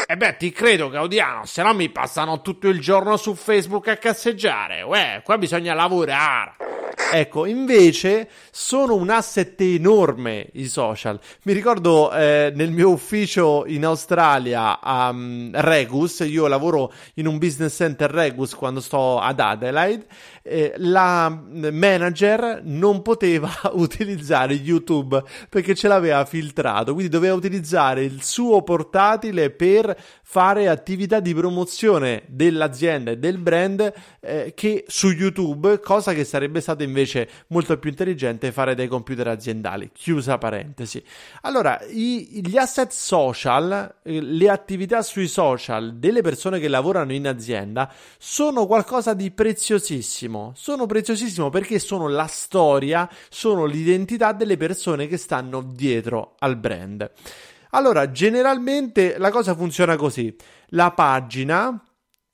E 0.05 0.17
beh, 0.17 0.35
ti 0.35 0.51
credo, 0.51 0.89
Gaudiano, 0.89 1.45
se 1.45 1.63
no 1.63 1.73
mi 1.73 1.89
passano 1.89 2.41
tutto 2.41 2.67
il 2.67 2.81
giorno 2.81 3.15
su 3.15 3.33
Facebook 3.33 3.87
a 3.87 3.95
casseggiare. 3.95 4.81
Uè, 4.81 5.21
qua 5.23 5.37
bisogna 5.37 5.73
lavorare. 5.73 6.70
Ecco, 7.13 7.45
invece 7.45 8.29
sono 8.51 8.95
un 8.95 9.09
asset 9.09 9.59
enorme 9.59 10.47
i 10.53 10.65
social. 10.67 11.19
Mi 11.43 11.51
ricordo 11.51 12.09
eh, 12.13 12.53
nel 12.55 12.71
mio 12.71 12.89
ufficio 12.89 13.65
in 13.65 13.83
Australia 13.83 14.79
a 14.79 15.09
um, 15.09 15.49
Regus, 15.53 16.19
io 16.19 16.47
lavoro 16.47 16.93
in 17.15 17.27
un 17.27 17.37
business 17.37 17.75
center 17.75 18.09
Regus 18.09 18.55
quando 18.55 18.79
sto 18.79 19.19
ad 19.19 19.41
Adelaide, 19.41 20.05
eh, 20.41 20.73
la 20.77 21.29
manager 21.29 22.61
non 22.63 23.01
poteva 23.01 23.51
utilizzare 23.73 24.53
YouTube 24.53 25.21
perché 25.49 25.75
ce 25.75 25.89
l'aveva 25.89 26.23
filtrato, 26.23 26.93
quindi 26.93 27.11
doveva 27.11 27.33
utilizzare 27.33 28.05
il 28.05 28.23
suo 28.23 28.61
portatile 28.61 29.49
per 29.49 29.97
fare 30.23 30.69
attività 30.69 31.19
di 31.19 31.33
promozione 31.33 32.23
dell'azienda 32.27 33.11
e 33.11 33.17
del 33.17 33.37
brand 33.37 33.93
eh, 34.21 34.53
che 34.55 34.85
su 34.87 35.09
YouTube, 35.09 35.81
cosa 35.81 36.13
che 36.13 36.23
sarebbe 36.23 36.61
stato 36.61 36.83
invece 36.83 36.90
molto 37.47 37.77
più 37.77 37.89
intelligente 37.89 38.51
fare 38.51 38.75
dai 38.75 38.87
computer 38.87 39.27
aziendali. 39.27 39.89
Chiusa 39.93 40.37
parentesi. 40.37 41.03
Allora, 41.41 41.79
i, 41.89 42.41
gli 42.45 42.57
asset 42.57 42.91
social, 42.91 43.95
eh, 44.03 44.21
le 44.21 44.49
attività 44.49 45.01
sui 45.01 45.27
social 45.27 45.95
delle 45.97 46.21
persone 46.21 46.59
che 46.59 46.67
lavorano 46.67 47.13
in 47.13 47.27
azienda 47.27 47.91
sono 48.17 48.65
qualcosa 48.65 49.13
di 49.13 49.31
preziosissimo. 49.31 50.53
Sono 50.55 50.85
preziosissimo 50.85 51.49
perché 51.49 51.79
sono 51.79 52.07
la 52.07 52.27
storia, 52.27 53.09
sono 53.29 53.65
l'identità 53.65 54.31
delle 54.31 54.57
persone 54.57 55.07
che 55.07 55.17
stanno 55.17 55.61
dietro 55.61 56.35
al 56.39 56.57
brand. 56.57 57.09
Allora, 57.71 58.11
generalmente 58.11 59.17
la 59.17 59.31
cosa 59.31 59.55
funziona 59.55 59.95
così. 59.95 60.35
La 60.69 60.91
pagina 60.91 61.81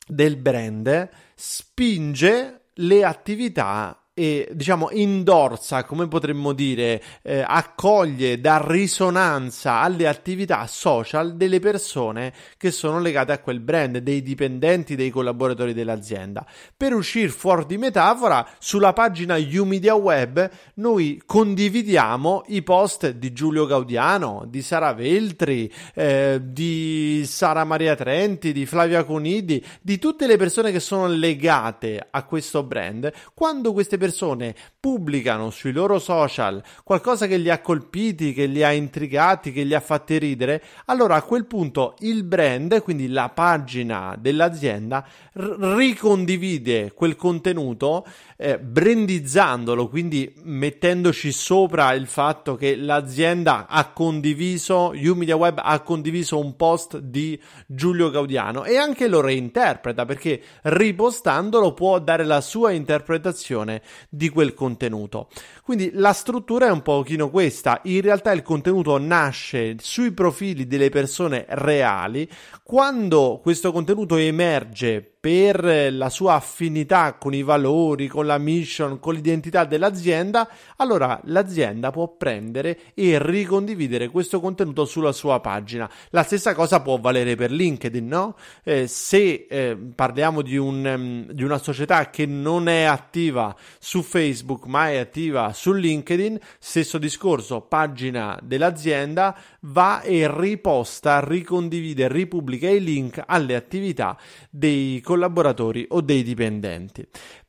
del 0.08 0.38
brand 0.38 1.10
spinge 1.36 2.62
le 2.74 3.04
attività 3.04 4.07
e 4.20 4.50
diciamo 4.52 4.90
indorsa, 4.94 5.84
come 5.84 6.08
potremmo 6.08 6.52
dire, 6.52 7.04
eh, 7.22 7.44
accoglie, 7.46 8.42
dà 8.42 8.60
risonanza 8.66 9.82
alle 9.82 10.08
attività 10.08 10.66
social 10.66 11.36
delle 11.36 11.60
persone 11.60 12.34
che 12.58 12.72
sono 12.72 13.00
legate 13.00 13.32
a 13.32 13.38
quel 13.38 13.60
brand, 13.60 14.00
dei 14.00 14.24
dipendenti, 14.24 14.96
dei 14.96 15.12
collaboratori 15.12 15.72
dell'azienda. 15.72 16.44
Per 16.76 16.96
uscire 16.96 17.30
fuori 17.30 17.68
di 17.68 17.78
metafora, 17.78 18.44
sulla 18.58 18.92
pagina 18.92 19.38
YouMedia 19.38 19.94
Web 19.94 20.50
noi 20.76 21.22
condividiamo 21.24 22.46
i 22.48 22.64
post 22.64 23.12
di 23.12 23.32
Giulio 23.34 23.68
Gaudiano, 23.68 24.46
di 24.48 24.64
Sara 24.64 24.94
Veltri, 24.94 25.72
eh, 25.94 26.40
di 26.42 27.22
Sara 27.28 27.64
Maria 27.66 27.96
Trenti, 27.96 28.52
di 28.52 28.66
Flavia 28.66 29.04
Conidi, 29.04 29.64
di 29.80 30.00
tutte 30.00 30.26
le 30.26 30.38
persone 30.38 30.72
che 30.72 30.80
sono 30.80 31.06
legate 31.06 32.04
a 32.10 32.24
questo 32.24 32.64
brand, 32.64 33.14
quando 33.36 33.74
queste 33.74 33.90
persone 33.90 34.06
persone 34.08 34.56
pubblicano 34.80 35.50
sui 35.50 35.74
loro 35.74 36.00
social 36.00 36.64
qualcosa 36.84 37.28
che 37.28 37.36
li 37.36 37.50
ha 37.50 37.60
colpiti, 37.60 38.34
che 38.34 38.46
li 38.46 38.64
ha 38.64 38.72
intrigati, 38.72 39.52
che 39.52 39.64
li 39.64 39.74
ha 39.74 39.82
fatti 39.82 40.18
ridere, 40.18 40.64
allora 40.86 41.16
a 41.16 41.24
quel 41.24 41.46
punto 41.46 41.96
il 42.00 42.24
brand, 42.24 42.82
quindi 42.82 43.10
la 43.10 43.28
pagina 43.28 44.16
dell'azienda, 44.18 45.06
r- 45.34 45.76
ricondivide 45.76 46.94
quel 46.94 47.18
contenuto 47.18 48.06
eh, 48.38 48.60
brandizzandolo, 48.60 49.90
quindi 49.90 50.34
mettendoci 50.44 51.34
sopra 51.34 51.92
il 51.94 52.08
fatto 52.08 52.56
che 52.56 52.78
l'azienda 52.78 53.68
ha 53.68 53.90
condiviso, 53.90 54.94
Umedia 54.96 55.36
Web 55.36 55.60
ha 55.62 55.82
condiviso 55.82 56.40
un 56.40 56.56
post 56.56 57.00
di 57.00 57.38
Giulio 57.66 58.10
Gaudiano 58.10 58.64
e 58.64 58.78
anche 58.78 59.08
lo 59.08 59.20
reinterpreta 59.20 60.06
perché 60.06 60.42
ripostandolo 60.62 61.74
può 61.74 62.00
dare 62.00 62.24
la 62.24 62.40
sua 62.40 62.72
interpretazione 62.72 63.82
di 64.10 64.30
quel 64.30 64.54
contenuto. 64.54 65.30
Quindi 65.68 65.92
la 65.96 66.14
struttura 66.14 66.68
è 66.68 66.72
un 66.72 66.82
pochino 66.82 67.30
questa, 67.30 67.82
in 67.84 68.00
realtà 68.00 68.32
il 68.32 68.42
contenuto 68.42 68.98
nasce 68.98 69.76
sui 69.82 70.14
profili 70.14 70.66
delle 70.66 70.88
persone 70.88 71.44
reali, 71.50 72.26
quando 72.64 73.42
questo 73.44 73.74
contenuto 73.74 74.16
emerge 74.16 75.18
per 75.20 75.92
la 75.92 76.10
sua 76.10 76.36
affinità 76.36 77.16
con 77.16 77.34
i 77.34 77.44
valori, 77.44 78.08
con 78.08 78.26
la 78.26 78.38
mission, 78.38 78.98
con 79.00 79.14
l'identità 79.14 79.66
dell'azienda, 79.66 80.48
allora 80.78 81.20
l'azienda 81.26 81.92
può 81.92 82.08
prendere 82.16 82.94
e 82.94 83.18
ricondividere 83.22 84.08
questo 84.08 84.40
contenuto 84.40 84.86
sulla 84.86 85.12
sua 85.12 85.42
pagina. 85.42 85.90
La 86.12 86.24
stessa 86.24 86.54
cosa 86.54 86.82
può 86.82 86.98
valere 86.98 87.36
per 87.36 87.52
LinkedIn, 87.52 88.08
no? 88.08 88.38
Eh, 88.64 88.88
se 88.88 89.48
eh, 89.50 89.78
parliamo 89.94 90.42
di, 90.42 90.56
un, 90.56 90.86
um, 90.86 91.32
di 91.34 91.44
una 91.44 91.58
società 91.58 92.10
che 92.10 92.26
non 92.26 92.70
è 92.70 92.84
attiva 92.84 93.54
su 93.80 94.04
Facebook 94.04 94.66
ma 94.66 94.92
è 94.92 94.98
attiva 94.98 95.52
su 95.58 95.74
LinkedIn, 95.74 96.40
stesso 96.60 97.00
discorso, 97.00 97.62
pagina 97.62 98.40
dell'azienda 98.44 99.36
va 99.62 100.02
e 100.02 100.30
riposta, 100.32 101.20
ricondivide, 101.20 102.08
ripubblica 102.08 102.70
i 102.70 102.82
link 102.82 103.22
alle 103.26 103.56
attività 103.56 104.16
dei 104.52 105.02
collaboratori 105.02 105.88
o 105.90 106.02
dei 106.02 106.22
dipendenti. 106.22 107.06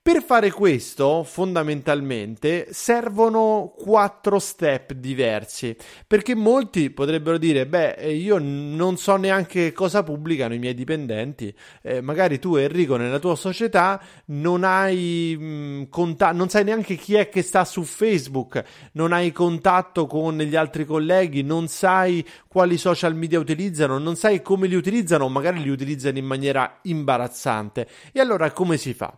Per 0.08 0.22
fare 0.22 0.50
questo, 0.50 1.22
fondamentalmente, 1.22 2.68
servono 2.70 3.74
quattro 3.76 4.38
step 4.38 4.94
diversi, 4.94 5.76
perché 6.06 6.34
molti 6.34 6.88
potrebbero 6.88 7.36
dire, 7.36 7.66
beh, 7.66 8.14
io 8.14 8.38
non 8.40 8.96
so 8.96 9.16
neanche 9.16 9.70
cosa 9.72 10.02
pubblicano 10.02 10.54
i 10.54 10.58
miei 10.58 10.72
dipendenti, 10.72 11.54
eh, 11.82 12.00
magari 12.00 12.38
tu 12.38 12.56
Enrico 12.56 12.96
nella 12.96 13.18
tua 13.18 13.36
società 13.36 14.02
non 14.28 14.64
hai 14.64 15.36
mm, 15.38 15.82
contatto, 15.90 16.34
non 16.34 16.48
sai 16.48 16.64
neanche 16.64 16.94
chi 16.94 17.14
è 17.14 17.28
che 17.28 17.42
sta 17.42 17.66
su 17.66 17.82
Facebook, 17.82 18.64
non 18.92 19.12
hai 19.12 19.30
contatto 19.30 20.06
con 20.06 20.38
gli 20.38 20.56
altri 20.56 20.86
colleghi, 20.86 21.42
non 21.42 21.68
sai 21.68 22.26
quali 22.48 22.78
social 22.78 23.14
media 23.14 23.38
utilizzano, 23.38 23.98
non 23.98 24.16
sai 24.16 24.40
come 24.40 24.68
li 24.68 24.74
utilizzano, 24.74 25.28
magari 25.28 25.60
li 25.60 25.68
utilizzano 25.68 26.16
in 26.16 26.24
maniera 26.24 26.78
imbarazzante. 26.84 27.86
E 28.10 28.20
allora 28.20 28.50
come 28.52 28.78
si 28.78 28.94
fa? 28.94 29.14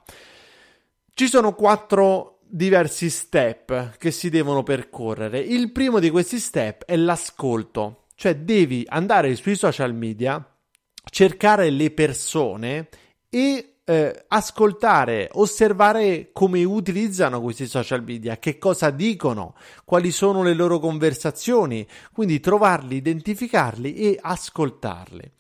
Ci 1.15 1.29
sono 1.29 1.55
quattro 1.55 2.41
diversi 2.51 3.11
step 3.11 3.97
che 3.97 4.11
si 4.11 4.29
devono 4.29 4.63
percorrere. 4.63 5.39
Il 5.39 5.71
primo 5.73 6.01
di 6.01 6.11
questi 6.11 6.39
step 6.39 6.85
è 6.85 6.97
l'ascolto, 6.97 8.07
cioè 8.15 8.37
devi 8.37 8.85
andare 8.89 9.35
sui 9.37 9.57
social 9.57 9.95
media, 9.95 10.45
cercare 11.11 11.71
le 11.71 11.91
persone 11.91 12.89
e 13.29 13.71
eh, 13.91 14.25
ascoltare, 14.29 15.29
osservare 15.33 16.31
come 16.33 16.63
utilizzano 16.63 17.41
questi 17.41 17.67
social 17.67 18.05
media, 18.05 18.39
che 18.39 18.57
cosa 18.57 18.91
dicono, 18.91 19.55
quali 19.85 20.13
sono 20.13 20.43
le 20.45 20.55
loro 20.55 20.79
conversazioni, 20.79 21.87
quindi 22.13 22.39
trovarli, 22.39 22.97
identificarli 22.97 23.95
e 23.95 24.19
ascoltarli. 24.21 25.33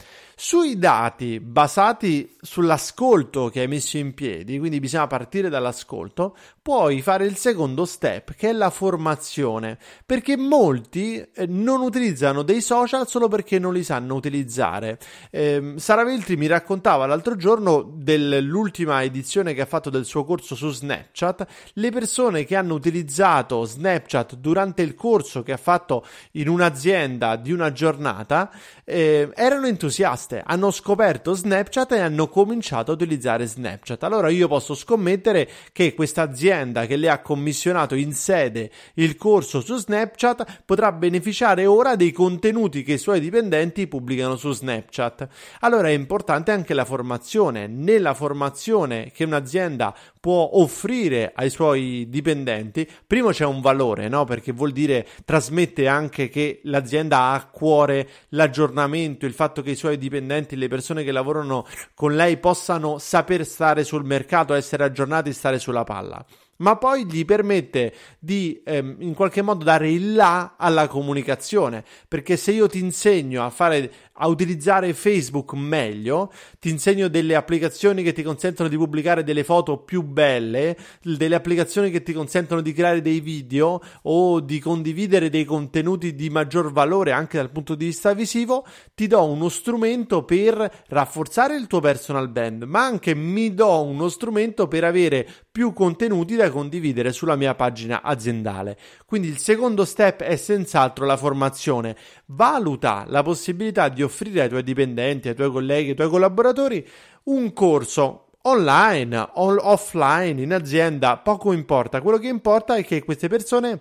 Sui 0.42 0.78
dati 0.78 1.38
basati 1.38 2.34
sull'ascolto 2.40 3.50
che 3.50 3.60
hai 3.60 3.68
messo 3.68 3.98
in 3.98 4.14
piedi, 4.14 4.58
quindi 4.58 4.80
bisogna 4.80 5.06
partire 5.06 5.50
dall'ascolto, 5.50 6.34
puoi 6.62 7.02
fare 7.02 7.26
il 7.26 7.36
secondo 7.36 7.84
step 7.84 8.32
che 8.32 8.48
è 8.48 8.52
la 8.52 8.70
formazione, 8.70 9.76
perché 10.06 10.38
molti 10.38 11.16
eh, 11.16 11.44
non 11.46 11.82
utilizzano 11.82 12.40
dei 12.40 12.62
social 12.62 13.06
solo 13.06 13.28
perché 13.28 13.58
non 13.58 13.74
li 13.74 13.84
sanno 13.84 14.14
utilizzare. 14.14 14.98
Eh, 15.30 15.74
Sara 15.76 16.04
Veltri 16.04 16.38
mi 16.38 16.46
raccontava 16.46 17.04
l'altro 17.04 17.36
giorno 17.36 17.82
dell'ultima 17.82 19.02
edizione 19.02 19.52
che 19.52 19.60
ha 19.60 19.66
fatto 19.66 19.90
del 19.90 20.06
suo 20.06 20.24
corso 20.24 20.54
su 20.54 20.70
Snapchat, 20.70 21.46
le 21.74 21.90
persone 21.90 22.44
che 22.46 22.56
hanno 22.56 22.72
utilizzato 22.72 23.66
Snapchat 23.66 24.36
durante 24.36 24.80
il 24.80 24.94
corso 24.94 25.42
che 25.42 25.52
ha 25.52 25.58
fatto 25.58 26.06
in 26.32 26.48
un'azienda 26.48 27.36
di 27.36 27.52
una 27.52 27.72
giornata 27.72 28.50
eh, 28.86 29.30
erano 29.34 29.66
entusiasti 29.66 30.28
rimaste, 30.30 30.42
hanno 30.44 30.70
scoperto 30.70 31.34
Snapchat 31.34 31.92
e 31.92 31.98
hanno 31.98 32.28
cominciato 32.28 32.92
a 32.92 32.94
utilizzare 32.94 33.46
Snapchat. 33.46 34.02
Allora 34.04 34.28
io 34.30 34.46
posso 34.46 34.74
scommettere 34.74 35.48
che 35.72 35.94
questa 35.94 36.22
azienda 36.22 36.86
che 36.86 36.96
le 36.96 37.10
ha 37.10 37.20
commissionato 37.20 37.94
in 37.96 38.12
sede 38.12 38.70
il 38.94 39.16
corso 39.16 39.60
su 39.60 39.76
Snapchat 39.76 40.62
potrà 40.64 40.92
beneficiare 40.92 41.66
ora 41.66 41.96
dei 41.96 42.12
contenuti 42.12 42.82
che 42.82 42.94
i 42.94 42.98
suoi 42.98 43.20
dipendenti 43.20 43.86
pubblicano 43.88 44.36
su 44.36 44.52
Snapchat. 44.52 45.28
Allora 45.60 45.88
è 45.88 45.92
importante 45.92 46.52
anche 46.52 46.74
la 46.74 46.84
formazione. 46.84 47.66
Nella 47.66 48.14
formazione 48.14 49.10
che 49.12 49.24
un'azienda 49.24 49.94
può 50.20 50.50
offrire 50.54 51.32
ai 51.34 51.50
suoi 51.50 52.06
dipendenti, 52.08 52.86
primo 53.06 53.30
c'è 53.30 53.46
un 53.46 53.60
valore, 53.60 54.08
no? 54.08 54.24
Perché 54.24 54.52
vuol 54.52 54.72
dire 54.72 55.06
trasmette 55.24 55.88
anche 55.88 56.28
che 56.28 56.60
l'azienda 56.64 57.18
ha 57.18 57.34
a 57.34 57.46
cuore 57.46 58.08
l'aggiornamento, 58.30 59.24
il 59.24 59.32
fatto 59.32 59.62
che 59.62 59.70
i 59.70 59.74
suoi 59.74 59.96
dipendenti 59.96 60.19
dipendenti, 60.20 60.56
le 60.56 60.68
persone 60.68 61.02
che 61.02 61.12
lavorano 61.12 61.66
con 61.94 62.14
lei 62.14 62.36
possano 62.36 62.98
saper 62.98 63.44
stare 63.44 63.84
sul 63.84 64.04
mercato, 64.04 64.54
essere 64.54 64.84
aggiornati, 64.84 65.32
stare 65.32 65.58
sulla 65.58 65.84
palla 65.84 66.24
ma 66.60 66.76
poi 66.76 67.04
gli 67.06 67.24
permette 67.24 67.94
di 68.18 68.60
ehm, 68.64 68.96
in 69.00 69.14
qualche 69.14 69.42
modo 69.42 69.64
dare 69.64 69.90
il 69.90 70.14
là 70.14 70.54
alla 70.56 70.88
comunicazione, 70.88 71.84
perché 72.08 72.36
se 72.36 72.52
io 72.52 72.66
ti 72.66 72.78
insegno 72.78 73.44
a 73.44 73.50
fare 73.50 73.92
a 74.22 74.26
utilizzare 74.26 74.92
Facebook 74.92 75.54
meglio, 75.54 76.30
ti 76.58 76.68
insegno 76.68 77.08
delle 77.08 77.34
applicazioni 77.34 78.02
che 78.02 78.12
ti 78.12 78.22
consentono 78.22 78.68
di 78.68 78.76
pubblicare 78.76 79.24
delle 79.24 79.44
foto 79.44 79.78
più 79.78 80.02
belle, 80.02 80.76
delle 81.02 81.34
applicazioni 81.34 81.90
che 81.90 82.02
ti 82.02 82.12
consentono 82.12 82.60
di 82.60 82.72
creare 82.74 83.00
dei 83.00 83.20
video 83.20 83.80
o 84.02 84.40
di 84.40 84.58
condividere 84.60 85.30
dei 85.30 85.44
contenuti 85.44 86.14
di 86.14 86.28
maggior 86.28 86.70
valore 86.70 87.12
anche 87.12 87.38
dal 87.38 87.50
punto 87.50 87.74
di 87.74 87.86
vista 87.86 88.12
visivo, 88.12 88.66
ti 88.94 89.06
do 89.06 89.24
uno 89.24 89.48
strumento 89.48 90.24
per 90.24 90.82
rafforzare 90.88 91.56
il 91.56 91.66
tuo 91.66 91.80
personal 91.80 92.28
brand, 92.28 92.64
ma 92.64 92.84
anche 92.84 93.14
mi 93.14 93.54
do 93.54 93.82
uno 93.82 94.10
strumento 94.10 94.68
per 94.68 94.84
avere 94.84 95.26
più 95.50 95.72
contenuti 95.72 96.36
da 96.36 96.49
condividere 96.50 97.12
sulla 97.12 97.36
mia 97.36 97.54
pagina 97.54 98.02
aziendale. 98.02 98.76
Quindi 99.06 99.28
il 99.28 99.38
secondo 99.38 99.84
step 99.84 100.22
è 100.22 100.36
senz'altro 100.36 101.06
la 101.06 101.16
formazione. 101.16 101.96
Valuta 102.26 103.04
la 103.08 103.22
possibilità 103.22 103.88
di 103.88 104.02
offrire 104.02 104.42
ai 104.42 104.48
tuoi 104.48 104.62
dipendenti, 104.62 105.28
ai 105.28 105.34
tuoi 105.34 105.50
colleghi, 105.50 105.90
ai 105.90 105.96
tuoi 105.96 106.08
collaboratori 106.08 106.86
un 107.24 107.52
corso 107.52 108.30
online 108.42 109.16
o 109.34 109.56
offline 109.70 110.40
in 110.40 110.52
azienda, 110.52 111.18
poco 111.18 111.52
importa. 111.52 112.00
Quello 112.00 112.18
che 112.18 112.28
importa 112.28 112.76
è 112.76 112.84
che 112.84 113.02
queste 113.02 113.28
persone 113.28 113.80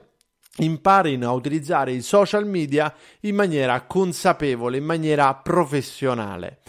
imparino 0.58 1.30
a 1.30 1.34
utilizzare 1.34 1.92
i 1.92 2.02
social 2.02 2.46
media 2.46 2.94
in 3.22 3.36
maniera 3.36 3.82
consapevole, 3.82 4.78
in 4.78 4.84
maniera 4.84 5.34
professionale. 5.36 6.60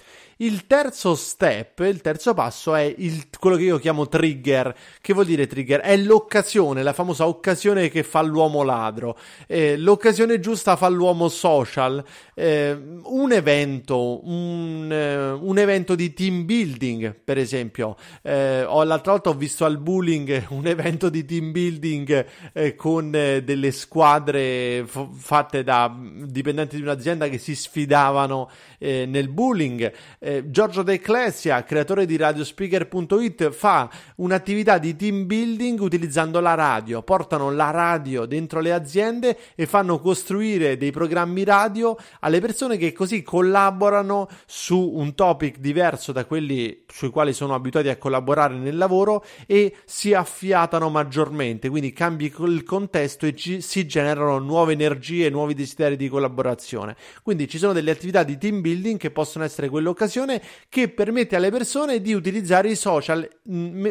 Il 0.42 0.66
terzo 0.66 1.16
step, 1.16 1.80
il 1.80 2.00
terzo 2.00 2.32
passo 2.32 2.74
è 2.74 2.94
il, 2.96 3.28
quello 3.38 3.56
che 3.56 3.64
io 3.64 3.78
chiamo 3.78 4.08
trigger. 4.08 4.74
Che 4.98 5.12
vuol 5.12 5.26
dire 5.26 5.46
trigger? 5.46 5.80
È 5.80 5.94
l'occasione, 5.98 6.82
la 6.82 6.94
famosa 6.94 7.26
occasione 7.28 7.90
che 7.90 8.02
fa 8.02 8.22
l'uomo 8.22 8.62
ladro. 8.62 9.18
Eh, 9.46 9.76
l'occasione 9.76 10.40
giusta 10.40 10.76
fa 10.76 10.88
l'uomo 10.88 11.28
social. 11.28 12.02
Eh, 12.40 12.72
un 12.72 13.32
evento, 13.32 14.26
un, 14.26 14.88
eh, 14.90 15.30
un, 15.30 15.58
evento 15.58 15.94
di 15.94 16.14
team 16.14 16.46
building, 16.46 17.14
per 17.22 17.36
esempio. 17.36 17.96
Eh, 18.22 18.62
ho, 18.64 18.82
l'altra 18.84 19.12
volta 19.12 19.28
ho 19.28 19.34
visto 19.34 19.66
al 19.66 19.76
bullying 19.76 20.46
un 20.48 20.66
evento 20.66 21.10
di 21.10 21.26
team 21.26 21.52
building 21.52 22.26
eh, 22.54 22.74
con 22.76 23.14
eh, 23.14 23.42
delle 23.42 23.72
squadre 23.72 24.84
f- 24.86 25.08
fatte 25.12 25.62
da 25.62 25.94
dipendenti 25.94 26.76
di 26.76 26.82
un'azienda 26.82 27.28
che 27.28 27.36
si 27.36 27.54
sfidavano 27.54 28.50
nel 28.80 29.28
bullying 29.28 29.92
eh, 30.18 30.50
Giorgio 30.50 30.82
De 30.82 30.94
Ecclesia, 30.94 31.62
creatore 31.64 32.06
di 32.06 32.16
radiospeaker.it, 32.16 33.50
fa 33.50 33.90
un'attività 34.16 34.78
di 34.78 34.96
team 34.96 35.26
building 35.26 35.78
utilizzando 35.80 36.40
la 36.40 36.54
radio. 36.54 37.02
Portano 37.02 37.50
la 37.50 37.70
radio 37.70 38.24
dentro 38.24 38.60
le 38.60 38.72
aziende 38.72 39.36
e 39.54 39.66
fanno 39.66 39.98
costruire 39.98 40.78
dei 40.78 40.90
programmi 40.90 41.44
radio 41.44 41.94
alle 42.30 42.40
persone 42.40 42.76
che 42.76 42.92
così 42.92 43.22
collaborano 43.22 44.28
su 44.46 44.78
un 44.94 45.14
topic 45.14 45.58
diverso 45.58 46.12
da 46.12 46.24
quelli 46.24 46.84
sui 46.88 47.10
quali 47.10 47.32
sono 47.32 47.54
abituati 47.54 47.88
a 47.88 47.96
collaborare 47.96 48.54
nel 48.54 48.76
lavoro 48.76 49.24
e 49.46 49.74
si 49.84 50.14
affiatano 50.14 50.88
maggiormente. 50.88 51.68
Quindi 51.68 51.92
cambi 51.92 52.32
il 52.38 52.62
contesto 52.62 53.26
e 53.26 53.34
ci, 53.34 53.60
si 53.60 53.86
generano 53.86 54.38
nuove 54.38 54.72
energie, 54.72 55.28
nuovi 55.28 55.54
desideri 55.54 55.96
di 55.96 56.08
collaborazione. 56.08 56.96
Quindi 57.22 57.48
ci 57.48 57.58
sono 57.58 57.72
delle 57.72 57.90
attività 57.90 58.22
di 58.22 58.38
team 58.38 58.60
building 58.60 58.98
che 58.98 59.10
possono 59.10 59.44
essere 59.44 59.68
quell'occasione 59.68 60.40
che 60.68 60.88
permette 60.88 61.36
alle 61.36 61.50
persone 61.50 62.00
di 62.00 62.12
utilizzare 62.14 62.70
i 62.70 62.76
social, 62.76 63.28
mm, 63.50 63.86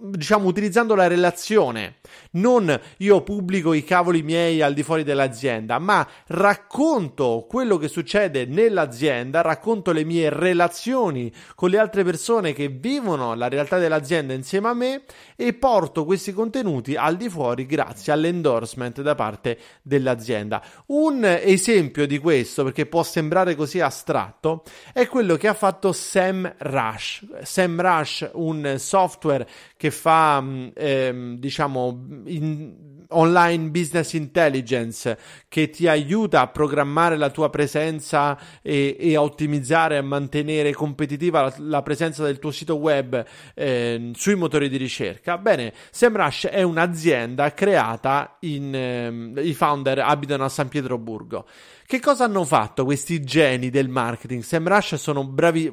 diciamo 0.00 0.48
utilizzando 0.48 0.94
la 0.94 1.06
relazione. 1.06 1.96
Non 2.32 2.78
io 2.98 3.22
pubblico 3.22 3.72
i 3.72 3.84
cavoli 3.84 4.22
miei 4.22 4.60
al 4.62 4.74
di 4.74 4.82
fuori 4.82 5.04
dell'azienda, 5.04 5.78
ma 5.78 6.06
racconto 6.26 7.46
quello 7.48 7.67
che 7.76 7.88
succede 7.88 8.46
nell'azienda, 8.46 9.42
racconto 9.42 9.92
le 9.92 10.04
mie 10.04 10.30
relazioni 10.30 11.30
con 11.54 11.68
le 11.68 11.78
altre 11.78 12.04
persone 12.04 12.52
che 12.52 12.68
vivono 12.68 13.34
la 13.34 13.48
realtà 13.48 13.78
dell'azienda 13.78 14.32
insieme 14.32 14.68
a 14.68 14.74
me 14.74 15.02
e 15.36 15.52
porto 15.52 16.04
questi 16.04 16.32
contenuti 16.32 16.94
al 16.94 17.16
di 17.16 17.28
fuori 17.28 17.66
grazie 17.66 18.12
all'endorsement 18.12 19.02
da 19.02 19.14
parte 19.14 19.58
dell'azienda. 19.82 20.62
Un 20.86 21.24
esempio 21.24 22.06
di 22.06 22.18
questo, 22.18 22.64
perché 22.64 22.86
può 22.86 23.02
sembrare 23.02 23.54
così 23.54 23.80
astratto, 23.80 24.62
è 24.92 25.06
quello 25.06 25.36
che 25.36 25.48
ha 25.48 25.54
fatto 25.54 25.92
Sam 25.92 26.54
Rush. 26.58 27.26
Sam 27.42 27.80
Rush, 27.80 28.30
un 28.34 28.76
software 28.78 29.46
che 29.78 29.92
fa, 29.92 30.40
mm, 30.42 30.68
ehm, 30.74 31.38
diciamo, 31.38 32.06
in, 32.26 32.74
online 33.10 33.70
business 33.70 34.12
intelligence 34.12 35.16
che 35.48 35.70
ti 35.70 35.86
aiuta 35.86 36.40
a 36.40 36.48
programmare 36.48 37.16
la 37.16 37.30
tua 37.30 37.48
presenza 37.48 38.38
e, 38.60 38.96
e 38.98 39.14
a 39.14 39.22
ottimizzare 39.22 39.94
e 39.94 39.98
a 39.98 40.02
mantenere 40.02 40.72
competitiva 40.72 41.42
la, 41.42 41.54
la, 41.58 41.82
presenza 41.82 42.24
del 42.24 42.38
tuo 42.38 42.50
sito 42.50 42.76
web 42.76 43.24
eh, 43.54 44.10
sui 44.14 44.34
motori 44.34 44.68
di 44.68 44.76
ricerca. 44.76 45.38
Bene, 45.38 45.72
SEMrush 45.90 46.48
è 46.48 46.62
un'azienda 46.62 47.54
creata 47.54 48.36
in 48.40 48.74
eh, 48.74 49.42
i 49.42 49.54
founder 49.54 50.00
abitano 50.00 50.44
a 50.44 50.48
San 50.48 50.68
Pietroburgo. 50.68 51.46
Che 51.88 52.00
cosa 52.00 52.24
hanno 52.24 52.44
fatto 52.44 52.84
questi 52.84 53.22
geni 53.24 53.70
del 53.70 53.88
marketing? 53.88 54.42
SEMrush 54.42 54.96
sono 54.96 55.26
bravi, 55.26 55.72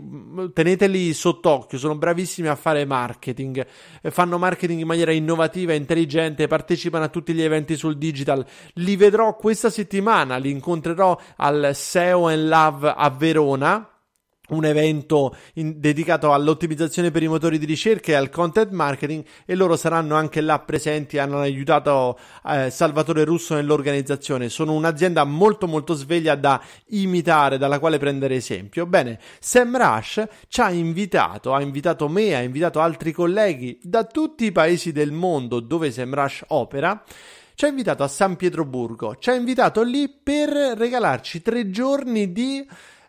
teneteli 0.53 1.13
sott'occhio, 1.13 1.77
sono 1.77 1.97
bravissimi 1.97 2.47
a 2.47 2.55
fare 2.55 2.85
marketing, 2.85 3.65
fanno 4.03 4.38
marketing 4.38 4.81
in 4.81 4.88
maniera 4.88 5.12
innovativa 5.12 5.73
e 5.73 5.77
intelligente, 5.77 6.47
partecipano 6.47 7.05
a 7.05 7.10
tutti 7.10 7.34
gli 7.34 7.41
eventi 7.41 7.75
sul 7.75 7.97
digital. 7.97 8.45
Li 8.73 8.95
vedrò 8.95 9.36
questa 9.36 9.69
settimana, 9.69 10.38
li 10.38 10.51
incontrerò 10.51 11.19
al 11.38 11.71
SEO 11.73 12.27
and 12.27 12.47
Love 12.47 12.93
a 12.95 13.10
Verona 13.10 13.89
un 14.49 14.65
evento 14.65 15.36
in, 15.53 15.79
dedicato 15.79 16.34
all'ottimizzazione 16.34 17.12
per 17.12 17.23
i 17.23 17.27
motori 17.27 17.58
di 17.58 17.65
ricerca 17.65 18.12
e 18.12 18.15
al 18.15 18.29
content 18.29 18.71
marketing 18.71 19.23
e 19.45 19.55
loro 19.55 19.75
saranno 19.75 20.15
anche 20.15 20.41
là 20.41 20.60
presenti 20.60 21.17
hanno 21.17 21.39
aiutato 21.39 22.17
eh, 22.47 22.69
Salvatore 22.69 23.23
Russo 23.23 23.55
nell'organizzazione. 23.55 24.49
Sono 24.49 24.73
un'azienda 24.73 25.23
molto 25.23 25.67
molto 25.67 25.93
sveglia 25.93 26.36
da 26.36 26.62
imitare 26.88 27.58
dalla 27.58 27.79
quale 27.79 27.97
prendere 27.97 28.36
esempio. 28.36 28.86
Bene 28.86 29.19
Sam 29.39 29.77
Rush 29.77 30.23
ci 30.47 30.62
ha 30.62 30.71
invitato 30.71 31.53
ha 31.53 31.62
invitato 31.62 32.08
me 32.08 32.36
ha 32.36 32.41
invitato 32.41 32.79
altri 32.79 33.12
colleghi 33.12 33.79
da 33.81 34.03
tutti 34.03 34.45
i 34.45 34.51
paesi 34.51 34.91
del 34.91 35.12
mondo 35.12 35.60
dove 35.60 35.91
Sam 35.91 36.13
Rush 36.13 36.43
opera. 36.47 37.03
Ci 37.55 37.63
ha 37.63 37.69
invitato 37.69 38.03
a 38.03 38.10
San 38.10 38.36
Pietroburgo 38.36 39.15
ci 39.17 39.29
ha 39.29 39.34
invitato 39.34 39.81
lì 39.81 40.10
per 40.10 40.49
regalarci 40.49 41.41
tre 41.41 41.69
giorni 41.69 42.34
di 42.34 42.67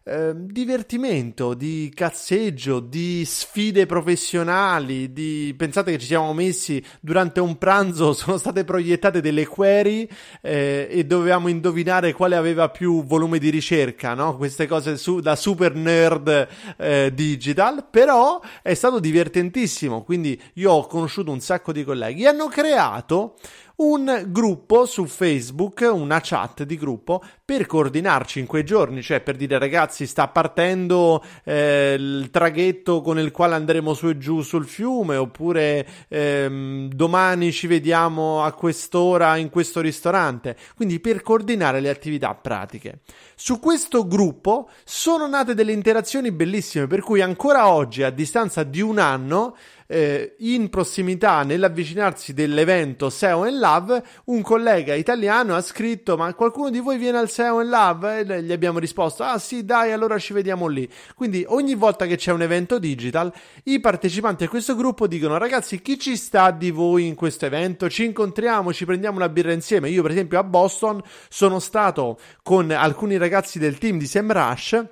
eh, 0.09 0.33
divertimento, 0.37 1.55
di 1.55 1.91
cazzeggio, 1.93 2.79
di 2.79 3.25
sfide 3.25 3.87
professionali, 3.87 5.13
di... 5.13 5.53
pensate 5.57 5.91
che 5.91 5.99
ci 5.99 6.07
siamo 6.07 6.33
messi 6.33 6.81
durante 7.01 7.41
un 7.41 7.59
pranzo, 7.59 8.13
sono 8.15 8.39
state 8.39 8.63
proiettate 8.63 9.21
delle 9.21 9.47
query 9.49 10.09
eh, 10.41 10.87
e 10.89 11.05
dovevamo 11.05 11.49
indovinare 11.49 12.13
quale 12.13 12.37
aveva 12.37 12.69
più 12.69 13.05
volume 13.05 13.39
di 13.39 13.51
ricerca, 13.51 14.15
no? 14.15 14.37
Queste 14.37 14.69
cose 14.69 14.97
su... 14.97 15.19
da 15.19 15.35
super 15.35 15.75
nerd 15.75 16.49
eh, 16.77 17.11
digital, 17.13 17.89
però 17.91 18.41
è 18.63 18.75
stato 18.75 19.01
divertentissimo, 19.01 20.05
quindi 20.05 20.41
io 20.55 20.71
ho 20.71 20.87
conosciuto 20.87 21.33
un 21.33 21.41
sacco 21.41 21.73
di 21.73 21.83
colleghi, 21.83 22.27
hanno 22.27 22.47
creato 22.47 23.35
un 23.77 24.25
gruppo 24.29 24.87
su 24.87 25.05
Facebook, 25.05 25.87
una 25.93 26.21
chat 26.23 26.63
di 26.63 26.77
gruppo 26.77 27.23
per 27.45 27.67
coordinarci 27.67 28.39
in 28.41 28.47
quei 28.47 28.65
giorni, 28.65 29.03
cioè 29.03 29.21
per 29.21 29.37
dire 29.37 29.59
ragazzi 29.59 30.07
sta 30.07 30.29
partendo 30.29 31.23
eh, 31.45 31.95
il 31.99 32.31
traghetto 32.31 33.03
con 33.03 33.19
il 33.19 33.31
quale 33.31 33.55
andremo 33.55 33.93
su 33.93 34.09
e 34.09 34.17
giù 34.17 34.41
sul 34.41 34.67
fiume 34.67 35.17
oppure 35.17 35.87
ehm, 36.09 36.89
domani 36.89 37.53
ci 37.53 37.67
vediamo 37.67 38.43
a 38.43 38.53
quest'ora 38.53 39.37
in 39.37 39.51
questo 39.51 39.81
ristorante, 39.81 40.57
quindi 40.75 40.99
per 40.99 41.21
coordinare 41.21 41.81
le 41.81 41.91
attività 41.91 42.35
pratiche. 42.35 43.01
Su 43.35 43.61
questo 43.61 44.07
gruppo 44.07 44.71
sono 44.85 45.27
nate 45.27 45.55
delle 45.55 45.73
interazioni 45.73 46.33
bellissime 46.33 46.87
per 46.87 47.01
cui 47.01 47.21
ancora 47.21 47.69
oggi 47.69 48.03
a 48.03 48.11
distanza 48.11 48.63
di 48.63 48.81
un 48.81 48.99
anno 48.99 49.55
eh, 49.87 50.35
in 50.39 50.69
prossimità, 50.69 51.43
nell'avvicinarsi 51.43 52.35
dell'evento 52.35 53.11
SEO 53.11 53.45
and 53.45 53.59
Love, 53.59 54.03
un 54.27 54.43
collega 54.43 54.95
italiano 54.95 55.55
ha 55.55 55.61
scritto: 55.61 56.17
Ma 56.17 56.33
qualcuno 56.35 56.71
di 56.71 56.81
voi 56.81 56.99
viene 56.99 57.19
al 57.19 57.31
SEO 57.31 57.61
and 57.61 57.71
Love? 57.71 58.19
E 58.21 58.43
gli 58.43 58.53
abbiamo 58.53 58.79
risposto: 58.79 59.23
Ah, 59.23 59.39
sì, 59.39 59.65
dai, 59.65 59.93
allora 59.93 60.19
ci 60.19 60.33
vediamo 60.33 60.67
lì. 60.67 60.89
Quindi 61.15 61.45
ogni 61.49 61.75
volta 61.75 62.07
che 62.07 62.17
c'è 62.17 62.33
un 62.33 62.43
evento 62.43 62.79
digital, 62.79 63.33
i 63.65 63.81
partecipanti 63.81 64.45
a 64.45 64.49
questo 64.49 64.75
gruppo 64.75 65.07
dicono: 65.07 65.39
Ragazzi, 65.39 65.81
chi 65.81 65.99
ci 65.99 66.17
sta 66.17 66.51
di 66.51 66.71
voi 66.71 67.07
in 67.07 67.15
questo 67.15 67.47
evento? 67.47 67.89
Ci 67.89 68.05
incontriamo, 68.05 68.73
ci 68.73 68.85
prendiamo 68.85 69.17
una 69.17 69.29
birra 69.29 69.53
insieme. 69.53 69.89
Io, 69.91 70.03
per 70.03 70.11
esempio, 70.11 70.39
a 70.39 70.45
Boston 70.45 71.01
sono 71.29 71.59
stato 71.59 72.19
con 72.43 72.71
alcuni 72.71 73.17
ragazzi 73.17 73.59
del 73.59 73.79
team 73.79 73.99
di 73.99 74.07
SEMrush. 74.07 74.85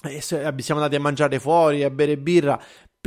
E 0.00 0.20
siamo 0.20 0.80
andati 0.80 0.94
a 0.94 1.00
mangiare 1.00 1.40
fuori, 1.40 1.82
a 1.82 1.90
bere 1.90 2.16
birra 2.16 2.56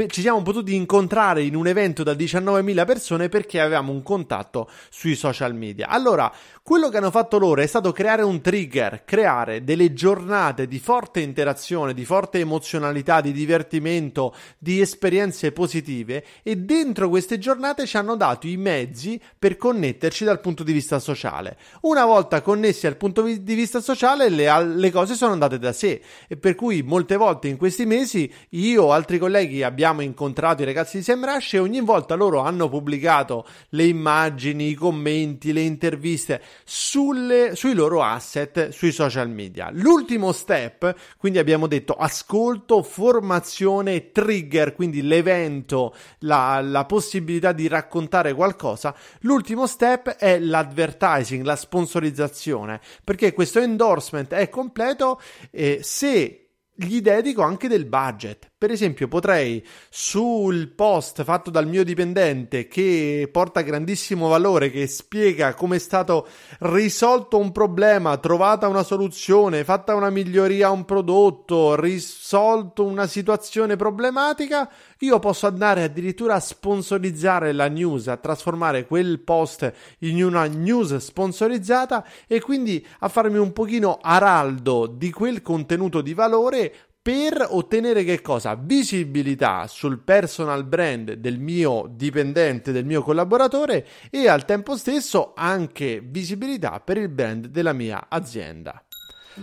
ci 0.08 0.22
siamo 0.22 0.42
potuti 0.42 0.74
incontrare 0.74 1.44
in 1.44 1.54
un 1.54 1.68
evento 1.68 2.02
da 2.02 2.14
19.000 2.14 2.86
persone 2.86 3.28
perché 3.28 3.60
avevamo 3.60 3.92
un 3.92 4.02
contatto 4.02 4.70
sui 4.90 5.16
social 5.16 5.54
media. 5.54 5.88
Allora, 5.90 6.32
quello 6.64 6.90
che 6.90 6.98
hanno 6.98 7.10
fatto 7.10 7.40
loro 7.40 7.62
è 7.62 7.66
stato 7.66 7.92
creare 7.92 8.22
un 8.22 8.40
trigger, 8.40 9.04
creare 9.04 9.64
delle 9.64 9.94
giornate 9.94 10.68
di 10.68 10.78
forte 10.78 11.20
interazione, 11.20 11.96
di 11.96 12.06
forte 12.06 12.38
emozionalità, 12.38 13.20
di 13.20 13.32
divertimento, 13.32 14.36
di 14.60 14.80
esperienze 14.80 15.52
positive 15.54 16.24
e 16.44 16.58
dentro 16.58 17.10
queste 17.10 17.40
giornate 17.40 17.88
ci 17.88 17.98
hanno 17.98 18.16
dato 18.16 18.46
i 18.46 18.58
mezzi 18.58 19.20
per 19.40 19.58
connetterci 19.58 20.24
dal 20.24 20.40
punto 20.40 20.64
di 20.64 20.72
vista 20.72 21.00
sociale. 21.00 21.58
Una 21.82 22.06
volta 22.06 22.42
connessi 22.42 22.86
al 22.86 22.96
punto 22.96 23.24
di 23.24 23.56
vista 23.56 23.82
sociale 23.82 24.30
le, 24.30 24.64
le 24.64 24.92
cose 24.92 25.16
sono 25.16 25.34
andate 25.34 25.58
da 25.58 25.74
sé 25.74 26.00
e 26.28 26.38
per 26.38 26.54
cui 26.54 26.84
molte 26.84 27.16
volte 27.16 27.48
in 27.48 27.58
questi 27.58 27.88
mesi 27.88 28.32
io 28.50 28.84
o 28.84 28.92
altri 28.92 29.18
colleghi 29.18 29.64
abbiamo 29.64 30.02
incontrato 30.02 30.62
i 30.62 30.66
ragazzi 30.66 30.98
di 30.98 31.04
SEMrush 31.04 31.56
e 31.56 31.60
ogni 31.60 31.82
volta 31.82 32.14
loro 32.14 32.42
hanno 32.42 32.70
pubblicato 32.70 33.48
le 33.70 33.86
immagini, 33.86 34.70
i 34.70 34.76
commenti, 34.76 35.54
le 35.54 35.62
interviste 35.62 36.42
sulle, 36.64 37.56
sui 37.56 37.74
loro 37.74 38.04
asset 38.04 38.70
sui 38.70 38.92
social 38.92 39.30
media. 39.30 39.70
L'ultimo 39.72 40.32
step, 40.32 40.96
quindi 41.18 41.40
abbiamo 41.40 41.68
detto 41.68 41.94
ascolto, 41.94 42.84
formazione, 42.84 44.12
trigger, 44.12 44.74
quindi 44.74 45.02
l'evento, 45.02 45.96
la, 46.20 46.62
la 46.62 46.86
possibilità 46.86 47.52
di 47.52 47.68
raccontare 47.68 48.34
qualcosa. 48.34 48.96
L'ultimo 49.22 49.68
step 49.68 50.10
è 50.12 50.40
l'advertising, 50.40 51.44
la 51.44 51.56
sponsorizzazione, 51.56 52.80
perché 53.04 53.34
questo 53.34 53.60
endorsement 53.60 54.34
è 54.34 54.50
completo 54.50 55.20
e 55.50 55.80
se 55.82 56.50
gli 56.74 57.02
dedico 57.02 57.42
anche 57.42 57.68
del 57.68 57.86
budget. 57.86 58.51
Per 58.62 58.70
esempio, 58.70 59.08
potrei 59.08 59.66
sul 59.90 60.68
post 60.68 61.24
fatto 61.24 61.50
dal 61.50 61.66
mio 61.66 61.84
dipendente 61.84 62.68
che 62.68 63.28
porta 63.32 63.62
grandissimo 63.62 64.28
valore, 64.28 64.70
che 64.70 64.86
spiega 64.86 65.56
come 65.56 65.78
è 65.78 65.80
stato 65.80 66.28
risolto 66.60 67.40
un 67.40 67.52
problema, 67.52 68.18
trovata 68.18 68.68
una 68.68 68.84
soluzione, 68.84 69.64
fatta 69.64 69.96
una 69.96 70.12
miglioria 70.12 70.68
a 70.68 70.70
un 70.70 70.86
prodotto, 70.86 71.74
risolto 71.76 72.86
una 72.86 73.08
situazione 73.08 73.78
problematica, 73.78 74.70
io 75.00 75.18
posso 75.18 75.48
andare 75.48 75.82
addirittura 75.82 76.36
a 76.36 76.40
sponsorizzare 76.40 77.54
la 77.54 77.68
news, 77.68 78.10
a 78.10 78.18
trasformare 78.18 78.86
quel 78.86 79.22
post 79.22 79.74
in 80.02 80.24
una 80.24 80.46
news 80.46 80.98
sponsorizzata 80.98 82.06
e 82.28 82.40
quindi 82.40 82.86
a 83.00 83.10
farmi 83.10 83.40
un 83.40 83.54
pochino 83.54 83.98
araldo 84.00 84.86
di 84.86 85.10
quel 85.10 85.42
contenuto 85.42 86.02
di 86.02 86.14
valore 86.14 86.76
per 87.04 87.48
ottenere 87.50 88.04
che 88.04 88.22
cosa? 88.22 88.56
Visibilità 88.56 89.66
sul 89.68 90.00
personal 90.00 90.66
brand 90.66 91.14
del 91.14 91.40
mio 91.40 91.90
dipendente, 91.90 92.72
del 92.72 92.86
mio 92.86 93.02
collaboratore 93.02 93.88
e 94.12 94.28
al 94.28 94.46
tempo 94.46 94.78
stesso 94.78 95.34
anche 95.36 96.00
visibilità 96.06 96.80
per 96.80 96.98
il 96.98 97.10
brand 97.10 97.48
della 97.48 97.74
mia 97.74 98.06
azienda. 98.08 98.84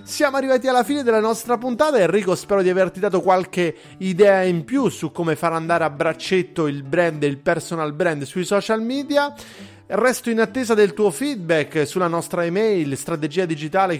Siamo 0.03 0.37
arrivati 0.37 0.68
alla 0.68 0.85
fine 0.85 1.03
della 1.03 1.18
nostra 1.18 1.59
puntata. 1.59 1.99
Enrico, 1.99 2.37
spero 2.37 2.62
di 2.62 2.68
averti 2.68 3.01
dato 3.01 3.23
qualche 3.23 3.75
idea 3.99 4.42
in 4.42 4.64
più 4.64 4.88
su 4.88 5.11
come 5.11 5.35
far 5.35 5.53
andare 5.53 5.83
a 5.83 5.90
braccetto 5.90 6.66
il 6.66 6.85
brand 6.85 7.23
e 7.23 7.27
il 7.27 7.38
personal 7.38 7.92
brand 7.92 8.23
sui 8.23 8.44
social 8.44 8.83
media. 8.83 9.35
Resto 9.90 10.29
in 10.29 10.38
attesa 10.38 10.74
del 10.74 10.92
tuo 10.92 11.11
feedback 11.11 11.87
sulla 11.87 12.09
nostra 12.09 12.44
email 12.44 12.94
strategia 12.94 13.46
digitale 13.46 13.96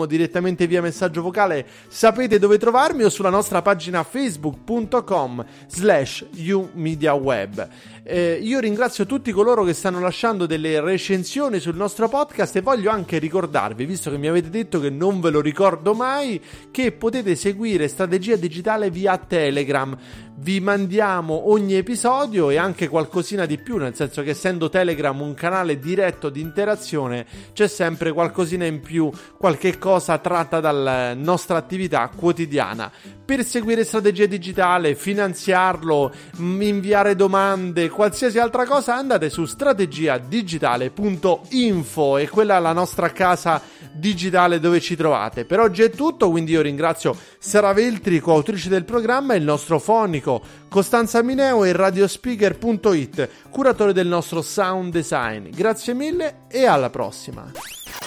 o 0.00 0.06
direttamente 0.06 0.66
via 0.66 0.80
messaggio 0.80 1.20
vocale 1.20 1.66
sapete 1.88 2.38
dove 2.38 2.56
trovarmi 2.56 3.04
o 3.04 3.10
sulla 3.10 3.28
nostra 3.28 3.60
pagina 3.60 4.02
facebook.com 4.02 5.44
slash 5.66 6.24
umediaweb. 6.32 7.68
Eh, 8.10 8.38
io 8.40 8.58
ringrazio 8.58 9.04
tutti 9.04 9.32
coloro 9.32 9.64
che 9.64 9.74
stanno 9.74 10.00
lasciando 10.00 10.46
delle 10.46 10.80
recensioni 10.80 11.58
sul 11.58 11.76
nostro 11.76 12.08
podcast 12.08 12.56
e 12.56 12.62
voglio 12.62 12.90
anche 12.90 13.18
ricordarvi, 13.18 13.84
visto 13.84 14.10
che 14.10 14.16
mi 14.16 14.28
avete 14.28 14.48
detto 14.48 14.80
che 14.80 14.88
non 14.88 15.20
ve 15.20 15.28
lo 15.28 15.42
ricordo 15.42 15.92
mai, 15.92 16.42
che 16.70 16.92
potete 16.92 17.36
seguire 17.36 17.86
Strategia 17.86 18.36
Digitale 18.36 18.88
via 18.88 19.18
Telegram. 19.18 19.94
Vi 20.40 20.58
mandiamo 20.60 21.50
ogni 21.50 21.74
episodio 21.74 22.48
e 22.48 22.56
anche 22.56 22.88
qualcosina 22.88 23.44
di 23.44 23.58
più, 23.58 23.76
nel 23.76 23.94
senso 23.94 24.22
che 24.22 24.30
essendo 24.30 24.70
Telegram 24.70 25.20
un 25.20 25.34
canale 25.34 25.78
diretto 25.78 26.30
di 26.30 26.40
interazione, 26.40 27.26
c'è 27.52 27.66
sempre 27.66 28.12
qualcosina 28.12 28.64
in 28.64 28.80
più, 28.80 29.10
qualche 29.36 29.76
cosa 29.78 30.16
tratta 30.16 30.60
dalla 30.60 31.12
nostra 31.12 31.58
attività 31.58 32.08
quotidiana. 32.16 32.90
Per 33.24 33.44
seguire 33.44 33.84
Strategia 33.84 34.24
Digitale, 34.24 34.94
finanziarlo, 34.94 36.10
inviare 36.38 37.14
domande, 37.14 37.90
qualsiasi 37.98 38.38
altra 38.38 38.64
cosa, 38.64 38.94
andate 38.94 39.28
su 39.28 39.44
strategiadigitale.info 39.44 42.18
e 42.18 42.28
quella 42.28 42.58
è 42.58 42.60
la 42.60 42.72
nostra 42.72 43.10
casa 43.10 43.60
digitale 43.90 44.60
dove 44.60 44.78
ci 44.78 44.94
trovate. 44.94 45.44
Per 45.44 45.58
oggi 45.58 45.82
è 45.82 45.90
tutto, 45.90 46.30
quindi 46.30 46.52
io 46.52 46.60
ringrazio 46.60 47.16
Sara 47.40 47.72
Veltri, 47.72 48.20
coautrice 48.20 48.68
del 48.68 48.84
programma, 48.84 49.34
e 49.34 49.38
il 49.38 49.42
nostro 49.42 49.80
fonico 49.80 50.40
Costanza 50.68 51.24
Mineo 51.24 51.64
e 51.64 51.72
radiospeaker.it, 51.72 53.28
curatore 53.50 53.92
del 53.92 54.06
nostro 54.06 54.42
sound 54.42 54.92
design. 54.92 55.48
Grazie 55.50 55.92
mille 55.92 56.42
e 56.46 56.66
alla 56.66 56.90
prossima. 56.90 57.50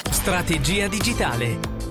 Strategia 0.10 0.88
digitale. 0.88 1.91